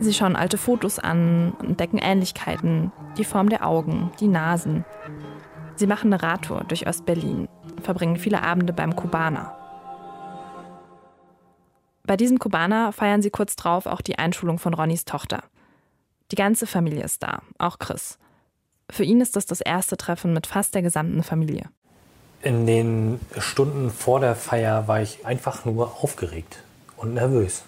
Sie 0.00 0.14
schauen 0.14 0.36
alte 0.36 0.56
Fotos 0.56 0.98
an, 0.98 1.52
entdecken 1.62 1.98
Ähnlichkeiten, 1.98 2.92
die 3.18 3.24
Form 3.24 3.50
der 3.50 3.66
Augen, 3.66 4.10
die 4.20 4.28
Nasen. 4.28 4.86
Sie 5.76 5.86
machen 5.86 6.14
eine 6.14 6.22
Radtour 6.22 6.64
durch 6.66 6.86
Ostberlin, 6.86 7.46
verbringen 7.82 8.16
viele 8.16 8.42
Abende 8.42 8.72
beim 8.72 8.96
Kubaner. 8.96 9.54
Bei 12.06 12.16
diesem 12.16 12.38
Kubaner 12.38 12.92
feiern 12.92 13.20
sie 13.20 13.30
kurz 13.30 13.54
drauf 13.54 13.84
auch 13.84 14.00
die 14.00 14.18
Einschulung 14.18 14.58
von 14.58 14.72
Ronnys 14.72 15.04
Tochter. 15.04 15.42
Die 16.30 16.36
ganze 16.36 16.66
Familie 16.66 17.04
ist 17.04 17.22
da, 17.22 17.42
auch 17.58 17.78
Chris. 17.78 18.18
Für 18.90 19.04
ihn 19.04 19.20
ist 19.20 19.36
das 19.36 19.46
das 19.46 19.60
erste 19.60 19.96
Treffen 19.96 20.32
mit 20.32 20.46
fast 20.46 20.74
der 20.74 20.82
gesamten 20.82 21.22
Familie. 21.22 21.70
In 22.42 22.66
den 22.66 23.20
Stunden 23.38 23.90
vor 23.90 24.20
der 24.20 24.34
Feier 24.34 24.86
war 24.86 25.00
ich 25.00 25.24
einfach 25.24 25.64
nur 25.64 26.02
aufgeregt 26.02 26.62
und 26.96 27.14
nervös. 27.14 27.62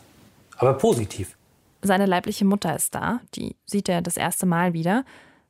Aber 0.59 0.75
positiv. 0.75 1.37
Seine 1.83 2.07
leibliche 2.07 2.45
Mutter 2.45 2.75
ist 2.75 2.95
da, 2.95 3.21
die 3.35 3.57
sieht 3.65 3.89
er 3.89 4.03
das 4.03 4.17
erste 4.17 4.47
Mal 4.47 4.73
wieder. 4.73 5.05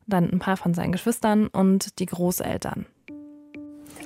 Dann 0.07 0.31
ein 0.31 0.39
paar 0.39 0.57
von 0.57 0.75
seinen 0.75 0.93
Geschwistern 0.93 1.49
und 1.49 1.99
die 1.99 2.07
Großeltern. 2.07 2.87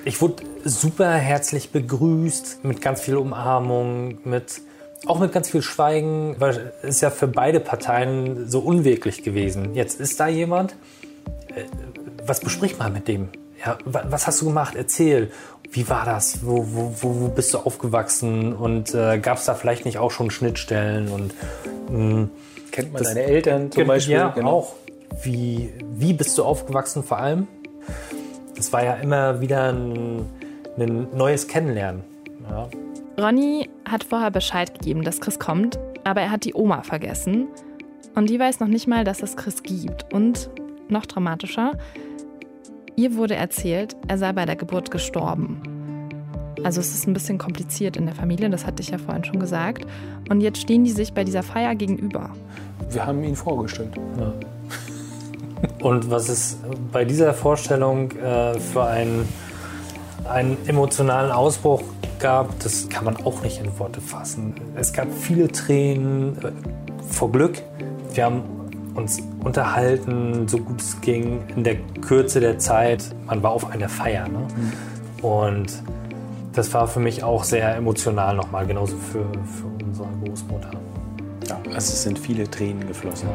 Ich 0.03 0.19
wurde 0.21 0.43
super 0.63 1.11
herzlich 1.13 1.69
begrüßt, 1.69 2.63
mit 2.63 2.81
ganz 2.81 3.01
viel 3.01 3.17
Umarmung, 3.17 4.17
mit, 4.27 4.61
auch 5.05 5.19
mit 5.19 5.31
ganz 5.31 5.49
viel 5.49 5.61
Schweigen, 5.61 6.35
weil 6.39 6.73
es 6.81 6.95
ist 6.95 7.01
ja 7.01 7.09
für 7.09 7.27
beide 7.27 7.59
Parteien 7.59 8.49
so 8.49 8.59
unwirklich 8.59 9.23
gewesen. 9.23 9.75
Jetzt 9.75 9.99
ist 9.99 10.19
da 10.19 10.27
jemand, 10.27 10.75
äh, 11.55 11.63
was 12.25 12.39
bespricht 12.39 12.77
man 12.79 12.93
mit 12.93 13.07
dem? 13.07 13.29
ja, 13.65 13.77
was 13.85 14.27
hast 14.27 14.41
du 14.41 14.45
gemacht? 14.45 14.75
Erzähl. 14.75 15.31
Wie 15.73 15.87
war 15.87 16.03
das? 16.03 16.39
Wo, 16.45 16.65
wo, 16.69 16.93
wo 17.01 17.27
bist 17.29 17.53
du 17.53 17.59
aufgewachsen? 17.59 18.53
Und 18.53 18.93
äh, 18.93 19.19
gab 19.19 19.37
es 19.37 19.45
da 19.45 19.53
vielleicht 19.53 19.85
nicht 19.85 19.99
auch 19.99 20.11
schon 20.11 20.29
Schnittstellen? 20.29 21.07
Und, 21.07 21.33
mh, 21.89 21.97
hm, 21.97 22.29
Kennt 22.71 22.91
man 22.91 23.03
das, 23.03 23.13
deine 23.13 23.25
Eltern 23.25 23.71
zum 23.71 23.87
Beispiel? 23.87 24.15
Ja, 24.15 24.29
genau. 24.29 24.49
auch. 24.49 24.73
Wie, 25.23 25.69
wie 25.93 26.13
bist 26.13 26.37
du 26.37 26.43
aufgewachsen 26.43 27.03
vor 27.03 27.19
allem? 27.19 27.47
Das 28.55 28.73
war 28.73 28.83
ja 28.83 28.93
immer 28.95 29.39
wieder 29.39 29.71
ein, 29.71 30.25
ein 30.77 31.07
neues 31.13 31.47
Kennenlernen. 31.47 32.03
Ja. 32.49 32.69
Ronny 33.19 33.69
hat 33.89 34.03
vorher 34.03 34.31
Bescheid 34.31 34.73
gegeben, 34.73 35.03
dass 35.03 35.19
Chris 35.19 35.39
kommt, 35.39 35.77
aber 36.03 36.21
er 36.21 36.31
hat 36.31 36.45
die 36.45 36.53
Oma 36.53 36.83
vergessen. 36.83 37.47
Und 38.15 38.29
die 38.29 38.39
weiß 38.39 38.59
noch 38.59 38.67
nicht 38.67 38.87
mal, 38.87 39.03
dass 39.03 39.21
es 39.23 39.35
Chris 39.35 39.63
gibt. 39.63 40.13
Und 40.13 40.49
noch 40.89 41.05
dramatischer, 41.05 41.73
Ihr 42.95 43.15
wurde 43.15 43.35
erzählt, 43.35 43.95
er 44.07 44.17
sei 44.17 44.33
bei 44.33 44.45
der 44.45 44.55
Geburt 44.55 44.91
gestorben. 44.91 45.61
Also 46.63 46.81
es 46.81 46.93
ist 46.93 47.07
ein 47.07 47.13
bisschen 47.13 47.37
kompliziert 47.37 47.97
in 47.97 48.05
der 48.05 48.13
Familie, 48.13 48.49
das 48.49 48.65
hatte 48.65 48.83
ich 48.83 48.89
ja 48.89 48.97
vorhin 48.97 49.23
schon 49.23 49.39
gesagt. 49.39 49.85
Und 50.29 50.41
jetzt 50.41 50.59
stehen 50.59 50.83
die 50.83 50.91
sich 50.91 51.13
bei 51.13 51.23
dieser 51.23 51.41
Feier 51.41 51.73
gegenüber. 51.73 52.29
Wir 52.89 53.05
haben 53.05 53.23
ihn 53.23 53.35
vorgestellt. 53.35 53.93
Ja. 54.19 54.33
Und 55.81 56.11
was 56.11 56.29
es 56.29 56.57
bei 56.91 57.05
dieser 57.05 57.33
Vorstellung 57.33 58.11
äh, 58.11 58.59
für 58.59 58.83
einen, 58.83 59.27
einen 60.29 60.57
emotionalen 60.67 61.31
Ausbruch 61.31 61.81
gab, 62.21 62.57
das 62.59 62.87
kann 62.87 63.05
man 63.05 63.17
auch 63.25 63.41
nicht 63.41 63.59
in 63.59 63.79
Worte 63.79 63.99
fassen. 63.99 64.53
Es 64.75 64.93
gab 64.93 65.11
viele 65.11 65.47
Tränen 65.47 66.37
äh, 66.43 66.51
vor 67.09 67.31
Glück. 67.31 67.61
Wir 68.13 68.25
haben 68.25 68.43
uns 68.95 69.21
unterhalten, 69.43 70.47
so 70.47 70.57
gut 70.57 70.81
es 70.81 70.99
ging, 71.01 71.43
in 71.55 71.63
der 71.63 71.75
Kürze 72.01 72.39
der 72.39 72.59
Zeit. 72.59 73.03
Man 73.25 73.41
war 73.41 73.51
auf 73.51 73.69
einer 73.69 73.89
Feier. 73.89 74.27
Ne? 74.27 74.39
Mhm. 74.39 75.25
Und 75.25 75.83
das 76.53 76.73
war 76.73 76.87
für 76.87 76.99
mich 76.99 77.23
auch 77.23 77.43
sehr 77.43 77.75
emotional 77.75 78.35
nochmal, 78.35 78.65
genauso 78.65 78.97
für, 78.97 79.25
für 79.45 79.85
unsere 79.85 80.07
Großmutter. 80.25 80.71
Ja, 81.47 81.55
also 81.67 81.75
es 81.75 82.03
sind 82.03 82.19
viele 82.19 82.49
Tränen 82.49 82.87
geflossen. 82.87 83.29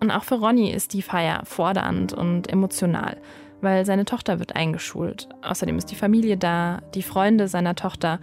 Und 0.00 0.10
auch 0.10 0.24
für 0.24 0.36
Ronny 0.36 0.70
ist 0.70 0.92
die 0.94 1.02
Feier 1.02 1.42
fordernd 1.44 2.12
und 2.12 2.50
emotional, 2.50 3.18
weil 3.60 3.84
seine 3.84 4.04
Tochter 4.04 4.38
wird 4.38 4.56
eingeschult. 4.56 5.28
Außerdem 5.42 5.78
ist 5.78 5.90
die 5.90 5.96
Familie 5.96 6.36
da, 6.36 6.80
die 6.94 7.02
Freunde 7.02 7.48
seiner 7.48 7.74
Tochter. 7.74 8.18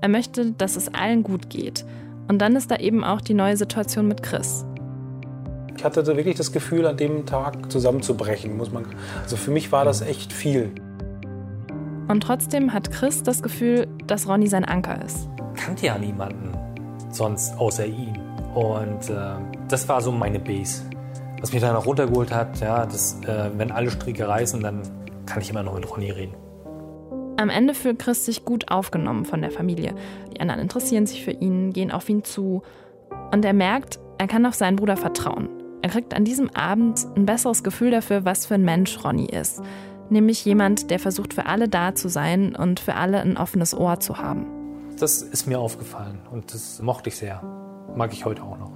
Er 0.00 0.08
möchte, 0.08 0.52
dass 0.52 0.76
es 0.76 0.92
allen 0.92 1.22
gut 1.22 1.50
geht. 1.50 1.84
Und 2.28 2.38
dann 2.38 2.56
ist 2.56 2.70
da 2.70 2.76
eben 2.76 3.04
auch 3.04 3.20
die 3.20 3.34
neue 3.34 3.56
Situation 3.56 4.08
mit 4.08 4.22
Chris. 4.22 4.64
Ich 5.76 5.84
hatte 5.84 6.06
wirklich 6.06 6.36
das 6.36 6.52
Gefühl, 6.52 6.86
an 6.86 6.96
dem 6.96 7.26
Tag 7.26 7.70
zusammenzubrechen. 7.70 8.56
Muss 8.56 8.72
man, 8.72 8.86
also 9.22 9.36
für 9.36 9.50
mich 9.50 9.72
war 9.72 9.84
das 9.84 10.00
echt 10.00 10.32
viel. 10.32 10.72
Und 12.08 12.22
trotzdem 12.22 12.72
hat 12.72 12.90
Chris 12.90 13.22
das 13.22 13.42
Gefühl, 13.42 13.86
dass 14.06 14.28
Ronny 14.28 14.46
sein 14.46 14.64
Anker 14.64 15.04
ist. 15.04 15.28
Kannte 15.54 15.86
ja 15.86 15.98
niemanden 15.98 16.56
sonst 17.16 17.58
außer 17.58 17.86
ihm. 17.86 18.14
Und 18.54 19.10
äh, 19.10 19.34
das 19.68 19.88
war 19.88 20.00
so 20.00 20.12
meine 20.12 20.38
Base. 20.38 20.82
Was 21.40 21.52
mich 21.52 21.60
dann 21.60 21.76
auch 21.76 21.86
runtergeholt 21.86 22.32
hat, 22.32 22.60
ja, 22.60 22.86
dass, 22.86 23.20
äh, 23.22 23.50
wenn 23.56 23.70
alle 23.70 23.90
Stricke 23.90 24.26
reißen, 24.26 24.62
dann 24.62 24.82
kann 25.26 25.42
ich 25.42 25.50
immer 25.50 25.62
noch 25.62 25.74
mit 25.74 25.90
Ronny 25.90 26.10
reden. 26.10 26.34
Am 27.38 27.50
Ende 27.50 27.74
fühlt 27.74 27.98
Chris 27.98 28.24
sich 28.24 28.44
gut 28.44 28.70
aufgenommen 28.70 29.26
von 29.26 29.42
der 29.42 29.50
Familie. 29.50 29.94
Die 30.32 30.40
anderen 30.40 30.60
interessieren 30.60 31.06
sich 31.06 31.22
für 31.22 31.32
ihn, 31.32 31.72
gehen 31.72 31.92
auf 31.92 32.08
ihn 32.08 32.24
zu. 32.24 32.62
Und 33.32 33.44
er 33.44 33.52
merkt, 33.52 33.98
er 34.16 34.26
kann 34.26 34.46
auf 34.46 34.54
seinen 34.54 34.76
Bruder 34.76 34.96
vertrauen. 34.96 35.48
Er 35.82 35.90
kriegt 35.90 36.14
an 36.14 36.24
diesem 36.24 36.48
Abend 36.54 37.06
ein 37.14 37.26
besseres 37.26 37.62
Gefühl 37.62 37.90
dafür, 37.90 38.24
was 38.24 38.46
für 38.46 38.54
ein 38.54 38.64
Mensch 38.64 39.04
Ronny 39.04 39.26
ist. 39.26 39.60
Nämlich 40.08 40.44
jemand, 40.44 40.90
der 40.90 40.98
versucht, 40.98 41.34
für 41.34 41.46
alle 41.46 41.68
da 41.68 41.94
zu 41.94 42.08
sein 42.08 42.56
und 42.56 42.80
für 42.80 42.94
alle 42.94 43.20
ein 43.20 43.36
offenes 43.36 43.74
Ohr 43.74 44.00
zu 44.00 44.18
haben. 44.18 44.46
Das 44.98 45.20
ist 45.20 45.46
mir 45.46 45.58
aufgefallen 45.58 46.20
und 46.30 46.54
das 46.54 46.80
mochte 46.80 47.10
ich 47.10 47.16
sehr. 47.16 47.42
Mag 47.94 48.12
ich 48.14 48.24
heute 48.24 48.42
auch 48.42 48.56
noch. 48.58 48.75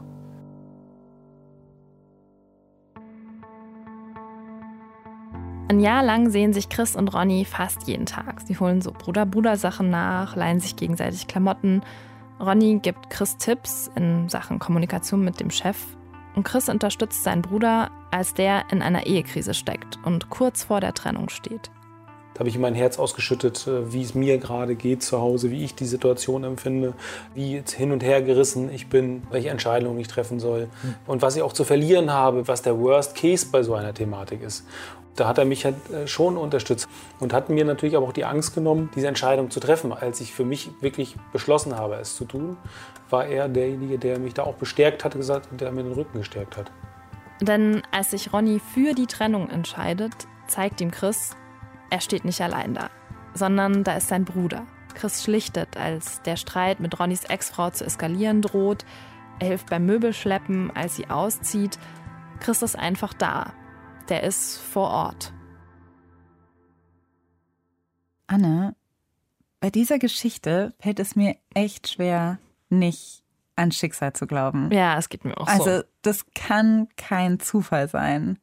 Ein 5.70 5.78
Jahr 5.78 6.02
lang 6.02 6.30
sehen 6.30 6.52
sich 6.52 6.68
Chris 6.68 6.96
und 6.96 7.14
Ronny 7.14 7.44
fast 7.44 7.86
jeden 7.86 8.04
Tag. 8.04 8.40
Sie 8.44 8.58
holen 8.58 8.82
so 8.82 8.90
Bruder-Bruder-Sachen 8.90 9.88
nach, 9.88 10.34
leihen 10.34 10.58
sich 10.58 10.74
gegenseitig 10.74 11.28
Klamotten. 11.28 11.82
Ronny 12.40 12.80
gibt 12.82 13.08
Chris 13.08 13.36
Tipps 13.36 13.88
in 13.94 14.28
Sachen 14.28 14.58
Kommunikation 14.58 15.24
mit 15.24 15.38
dem 15.38 15.52
Chef. 15.52 15.76
Und 16.34 16.42
Chris 16.42 16.68
unterstützt 16.68 17.22
seinen 17.22 17.42
Bruder, 17.42 17.92
als 18.10 18.34
der 18.34 18.64
in 18.72 18.82
einer 18.82 19.06
Ehekrise 19.06 19.54
steckt 19.54 20.00
und 20.04 20.28
kurz 20.28 20.64
vor 20.64 20.80
der 20.80 20.92
Trennung 20.92 21.28
steht. 21.28 21.70
Da 22.34 22.40
habe 22.40 22.48
ich 22.48 22.58
mein 22.58 22.74
Herz 22.74 22.98
ausgeschüttet, 22.98 23.66
äh, 23.66 23.92
wie 23.92 24.02
es 24.02 24.14
mir 24.14 24.38
gerade 24.38 24.74
geht 24.74 25.02
zu 25.02 25.20
Hause, 25.20 25.50
wie 25.50 25.64
ich 25.64 25.74
die 25.74 25.86
Situation 25.86 26.44
empfinde, 26.44 26.94
wie 27.34 27.62
hin 27.76 27.92
und 27.92 28.02
her 28.02 28.22
gerissen 28.22 28.72
ich 28.72 28.88
bin, 28.88 29.22
welche 29.30 29.50
Entscheidungen 29.50 29.98
ich 29.98 30.08
treffen 30.08 30.40
soll 30.40 30.68
hm. 30.82 30.94
und 31.06 31.22
was 31.22 31.36
ich 31.36 31.42
auch 31.42 31.52
zu 31.52 31.64
verlieren 31.64 32.12
habe, 32.12 32.48
was 32.48 32.62
der 32.62 32.78
Worst 32.78 33.14
Case 33.14 33.46
bei 33.50 33.62
so 33.62 33.74
einer 33.74 33.94
Thematik 33.94 34.42
ist. 34.42 34.64
Da 35.16 35.26
hat 35.26 35.38
er 35.38 35.44
mich 35.44 35.64
halt 35.64 35.74
äh, 35.90 36.06
schon 36.06 36.36
unterstützt 36.36 36.88
und 37.18 37.32
hat 37.32 37.50
mir 37.50 37.64
natürlich 37.64 37.96
aber 37.96 38.06
auch 38.06 38.12
die 38.12 38.24
Angst 38.24 38.54
genommen, 38.54 38.90
diese 38.94 39.08
Entscheidung 39.08 39.50
zu 39.50 39.60
treffen. 39.60 39.92
Als 39.92 40.20
ich 40.20 40.32
für 40.32 40.44
mich 40.44 40.70
wirklich 40.80 41.16
beschlossen 41.32 41.76
habe, 41.76 41.96
es 41.96 42.16
zu 42.16 42.24
tun, 42.24 42.56
war 43.10 43.26
er 43.26 43.48
derjenige, 43.48 43.98
der 43.98 44.18
mich 44.18 44.34
da 44.34 44.44
auch 44.44 44.54
bestärkt 44.54 45.04
hat, 45.04 45.14
gesagt, 45.14 45.48
der 45.60 45.72
mir 45.72 45.82
den 45.82 45.92
Rücken 45.92 46.18
gestärkt 46.18 46.56
hat. 46.56 46.70
Denn 47.42 47.82
als 47.90 48.12
sich 48.12 48.32
Ronny 48.32 48.60
für 48.60 48.94
die 48.94 49.06
Trennung 49.06 49.48
entscheidet, 49.48 50.12
zeigt 50.46 50.80
ihm 50.80 50.90
Chris, 50.90 51.36
er 51.90 52.00
steht 52.00 52.24
nicht 52.24 52.40
allein 52.40 52.74
da, 52.74 52.90
sondern 53.34 53.84
da 53.84 53.94
ist 53.94 54.08
sein 54.08 54.24
Bruder. 54.24 54.66
Chris 54.94 55.22
schlichtet, 55.22 55.76
als 55.76 56.22
der 56.22 56.36
Streit 56.36 56.80
mit 56.80 56.98
Ronnys 56.98 57.24
Ex-Frau 57.24 57.70
zu 57.70 57.84
eskalieren 57.84 58.42
droht. 58.42 58.84
Er 59.38 59.48
hilft 59.48 59.70
beim 59.70 59.86
Möbelschleppen, 59.86 60.70
als 60.74 60.96
sie 60.96 61.08
auszieht. 61.08 61.78
Chris 62.40 62.62
ist 62.62 62.78
einfach 62.78 63.14
da, 63.14 63.52
der 64.08 64.22
ist 64.22 64.58
vor 64.58 64.90
Ort. 64.90 65.32
Anne, 68.26 68.74
bei 69.60 69.70
dieser 69.70 69.98
Geschichte 69.98 70.74
fällt 70.80 71.00
es 71.00 71.16
mir 71.16 71.36
echt 71.54 71.88
schwer, 71.88 72.38
nicht 72.68 73.22
an 73.56 73.72
Schicksal 73.72 74.12
zu 74.12 74.26
glauben. 74.26 74.70
Ja, 74.72 74.96
es 74.96 75.08
geht 75.08 75.24
mir 75.24 75.36
auch 75.36 75.46
also, 75.46 75.64
so. 75.64 75.70
Also, 75.70 75.84
das 76.02 76.24
kann 76.34 76.88
kein 76.96 77.40
Zufall 77.40 77.88
sein. 77.88 78.38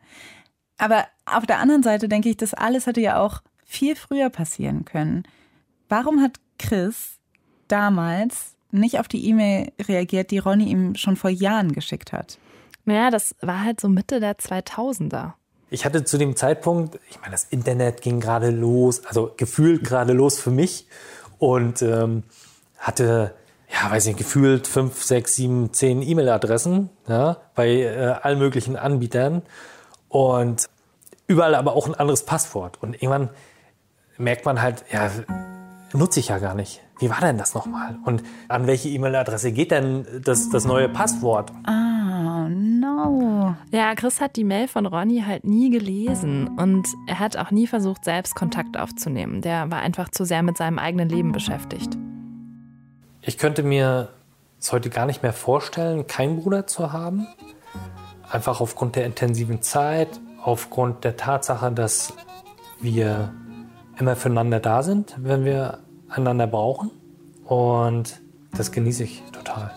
Aber 0.78 1.06
auf 1.26 1.46
der 1.46 1.60
anderen 1.60 1.84
Seite 1.84 2.08
denke 2.08 2.30
ich, 2.30 2.38
das 2.38 2.54
alles 2.54 2.86
hätte 2.86 3.02
ja 3.02 3.20
auch 3.20 3.42
viel 3.66 3.96
früher 3.96 4.30
passieren 4.30 4.86
können. 4.86 5.24
Warum 5.90 6.22
hat 6.22 6.40
Chris 6.60 7.18
damals 7.68 8.56
nicht 8.72 9.00
auf 9.00 9.08
die 9.08 9.28
E-Mail 9.28 9.72
reagiert, 9.80 10.32
die 10.32 10.38
Ronny 10.40 10.66
ihm 10.66 10.96
schon 10.96 11.16
vor 11.16 11.30
Jahren 11.30 11.72
geschickt 11.72 12.14
hat? 12.14 12.38
Naja, 12.86 13.10
das 13.10 13.36
war 13.42 13.64
halt 13.64 13.82
so 13.82 13.90
Mitte 13.90 14.20
der 14.20 14.38
2000er. 14.38 15.34
Ich 15.70 15.84
hatte 15.86 16.06
zu 16.06 16.18
dem 16.18 16.38
Zeitpunkt, 16.38 16.98
ich 17.10 17.20
meine, 17.20 17.32
das 17.32 17.44
Internet 17.44 18.02
ging 18.02 18.22
gerade 18.22 18.52
los, 18.52 19.06
also 19.06 19.34
gefühlt 19.36 19.84
gerade 19.84 20.14
los 20.14 20.40
für 20.40 20.52
mich 20.52 20.88
und 21.40 21.82
ähm, 21.82 22.24
hatte, 22.78 23.34
ja, 23.70 23.92
weiß 23.92 24.06
nicht, 24.06 24.18
gefühlt 24.18 24.68
fünf, 24.68 25.04
sechs, 25.04 25.36
sieben, 25.36 25.74
zehn 25.74 26.02
E-Mail-Adressen 26.02 26.90
ja, 27.10 27.38
bei 27.54 27.70
äh, 27.82 28.16
allen 28.22 28.40
möglichen 28.40 28.78
Anbietern 28.78 29.42
und 30.10 30.70
überall 31.28 31.56
aber 31.56 31.76
auch 31.76 31.88
ein 31.88 31.96
anderes 31.96 32.24
Passwort. 32.24 32.82
Und 32.82 32.96
irgendwann 32.96 33.30
merkt 34.18 34.46
man 34.46 34.62
halt, 34.62 34.86
ja, 34.92 35.10
nutze 35.94 36.20
ich 36.20 36.30
ja 36.30 36.40
gar 36.40 36.56
nicht. 36.56 36.82
Wie 37.00 37.10
war 37.10 37.20
denn 37.22 37.38
das 37.38 37.54
nochmal? 37.54 37.98
Und 38.06 38.24
an 38.48 38.66
welche 38.66 38.90
E-Mail-Adresse 38.90 39.52
geht 39.52 39.72
denn 39.72 40.06
das, 40.24 40.50
das 40.50 40.66
neue 40.66 40.90
Passwort? 40.90 41.52
Ah, 41.66 42.48
no. 42.50 43.56
Ja, 43.72 43.94
Chris 43.94 44.20
hat 44.20 44.36
die 44.36 44.44
Mail 44.44 44.68
von 44.68 44.88
Ronny 44.88 45.24
halt 45.26 45.44
nie 45.44 45.70
gelesen 45.70 46.48
und 46.58 46.88
er 47.06 47.20
hat 47.20 47.38
auch 47.38 47.52
nie 47.52 47.68
versucht, 47.68 48.04
selbst 48.04 48.36
Kontakt 48.36 48.78
aufzunehmen. 48.78 49.42
Der 49.42 49.70
war 49.70 49.80
einfach 49.80 50.10
zu 50.10 50.26
sehr 50.26 50.42
mit 50.42 50.58
seinem 50.58 50.80
eigenen 50.80 51.10
Leben 51.10 51.32
beschäftigt. 51.32 51.96
Ich 53.22 53.38
könnte 53.38 53.62
mir 53.62 54.10
es 54.60 54.72
heute 54.72 54.90
gar 54.90 55.06
nicht 55.06 55.22
mehr 55.22 55.34
vorstellen, 55.34 56.08
keinen 56.08 56.42
Bruder 56.42 56.66
zu 56.66 56.92
haben. 56.94 57.28
Einfach 58.30 58.62
aufgrund 58.62 58.96
der 58.96 59.06
intensiven 59.06 59.62
Zeit, 59.62 60.20
aufgrund 60.42 61.04
der 61.04 61.18
Tatsache, 61.18 61.72
dass 61.72 62.14
wir 62.80 63.34
immer 64.00 64.16
füreinander 64.16 64.60
da 64.60 64.84
sind, 64.84 65.16
wenn 65.20 65.46
wir 65.46 65.80
einander 66.10 66.48
brauchen. 66.48 66.92
Und 67.46 68.22
das 68.56 68.72
genieße 68.72 69.04
ich 69.04 69.24
total. 69.32 69.72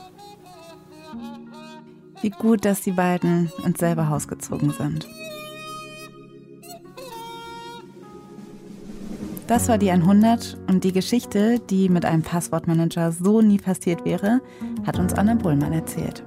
Wie 2.22 2.30
gut, 2.30 2.64
dass 2.64 2.82
die 2.82 2.92
beiden 2.92 3.50
ins 3.64 3.78
selbe 3.78 4.08
Haus 4.08 4.28
gezogen 4.28 4.72
sind. 4.72 5.08
Das 9.46 9.68
war 9.68 9.78
die 9.78 9.90
100 9.90 10.58
und 10.68 10.84
die 10.84 10.92
Geschichte, 10.92 11.58
die 11.58 11.88
mit 11.88 12.04
einem 12.04 12.22
Passwortmanager 12.22 13.10
so 13.10 13.40
nie 13.40 13.58
passiert 13.58 14.04
wäre, 14.04 14.40
hat 14.86 14.98
uns 14.98 15.14
Anna 15.14 15.34
Bullmann 15.34 15.72
erzählt. 15.72 16.22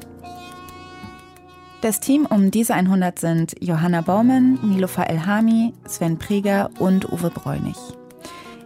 Das 1.83 1.99
Team 1.99 2.25
um 2.25 2.49
diese 2.49 2.75
100 2.75 3.19
sind 3.19 3.55
Johanna 3.59 3.99
Baumann, 3.99 4.57
Nilofa 4.63 5.03
Elhami, 5.03 5.73
Sven 5.85 6.17
Preger 6.17 6.69
und 6.79 7.11
Uwe 7.11 7.29
Bräunig. 7.29 7.75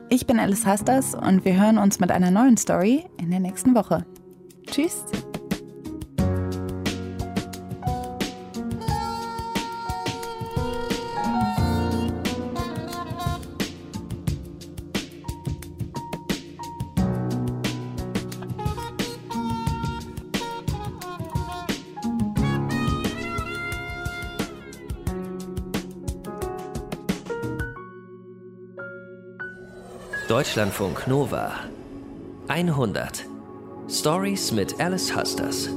Ich 0.09 0.27
bin 0.27 0.39
Alice 0.39 0.67
Hastas 0.67 1.15
und 1.15 1.43
wir 1.43 1.59
hören 1.59 1.79
uns 1.79 1.99
mit 1.99 2.11
einer 2.11 2.29
neuen 2.29 2.57
Story 2.57 3.05
in 3.19 3.31
der 3.31 3.39
nächsten 3.39 3.73
Woche. 3.73 4.05
Tschüss! 4.67 5.03
Deutschlandfunk 30.37 31.07
Nova 31.07 31.51
100 32.47 33.25
Stories 33.89 34.51
mit 34.51 34.79
Alice 34.79 35.15
Husters. 35.15 35.67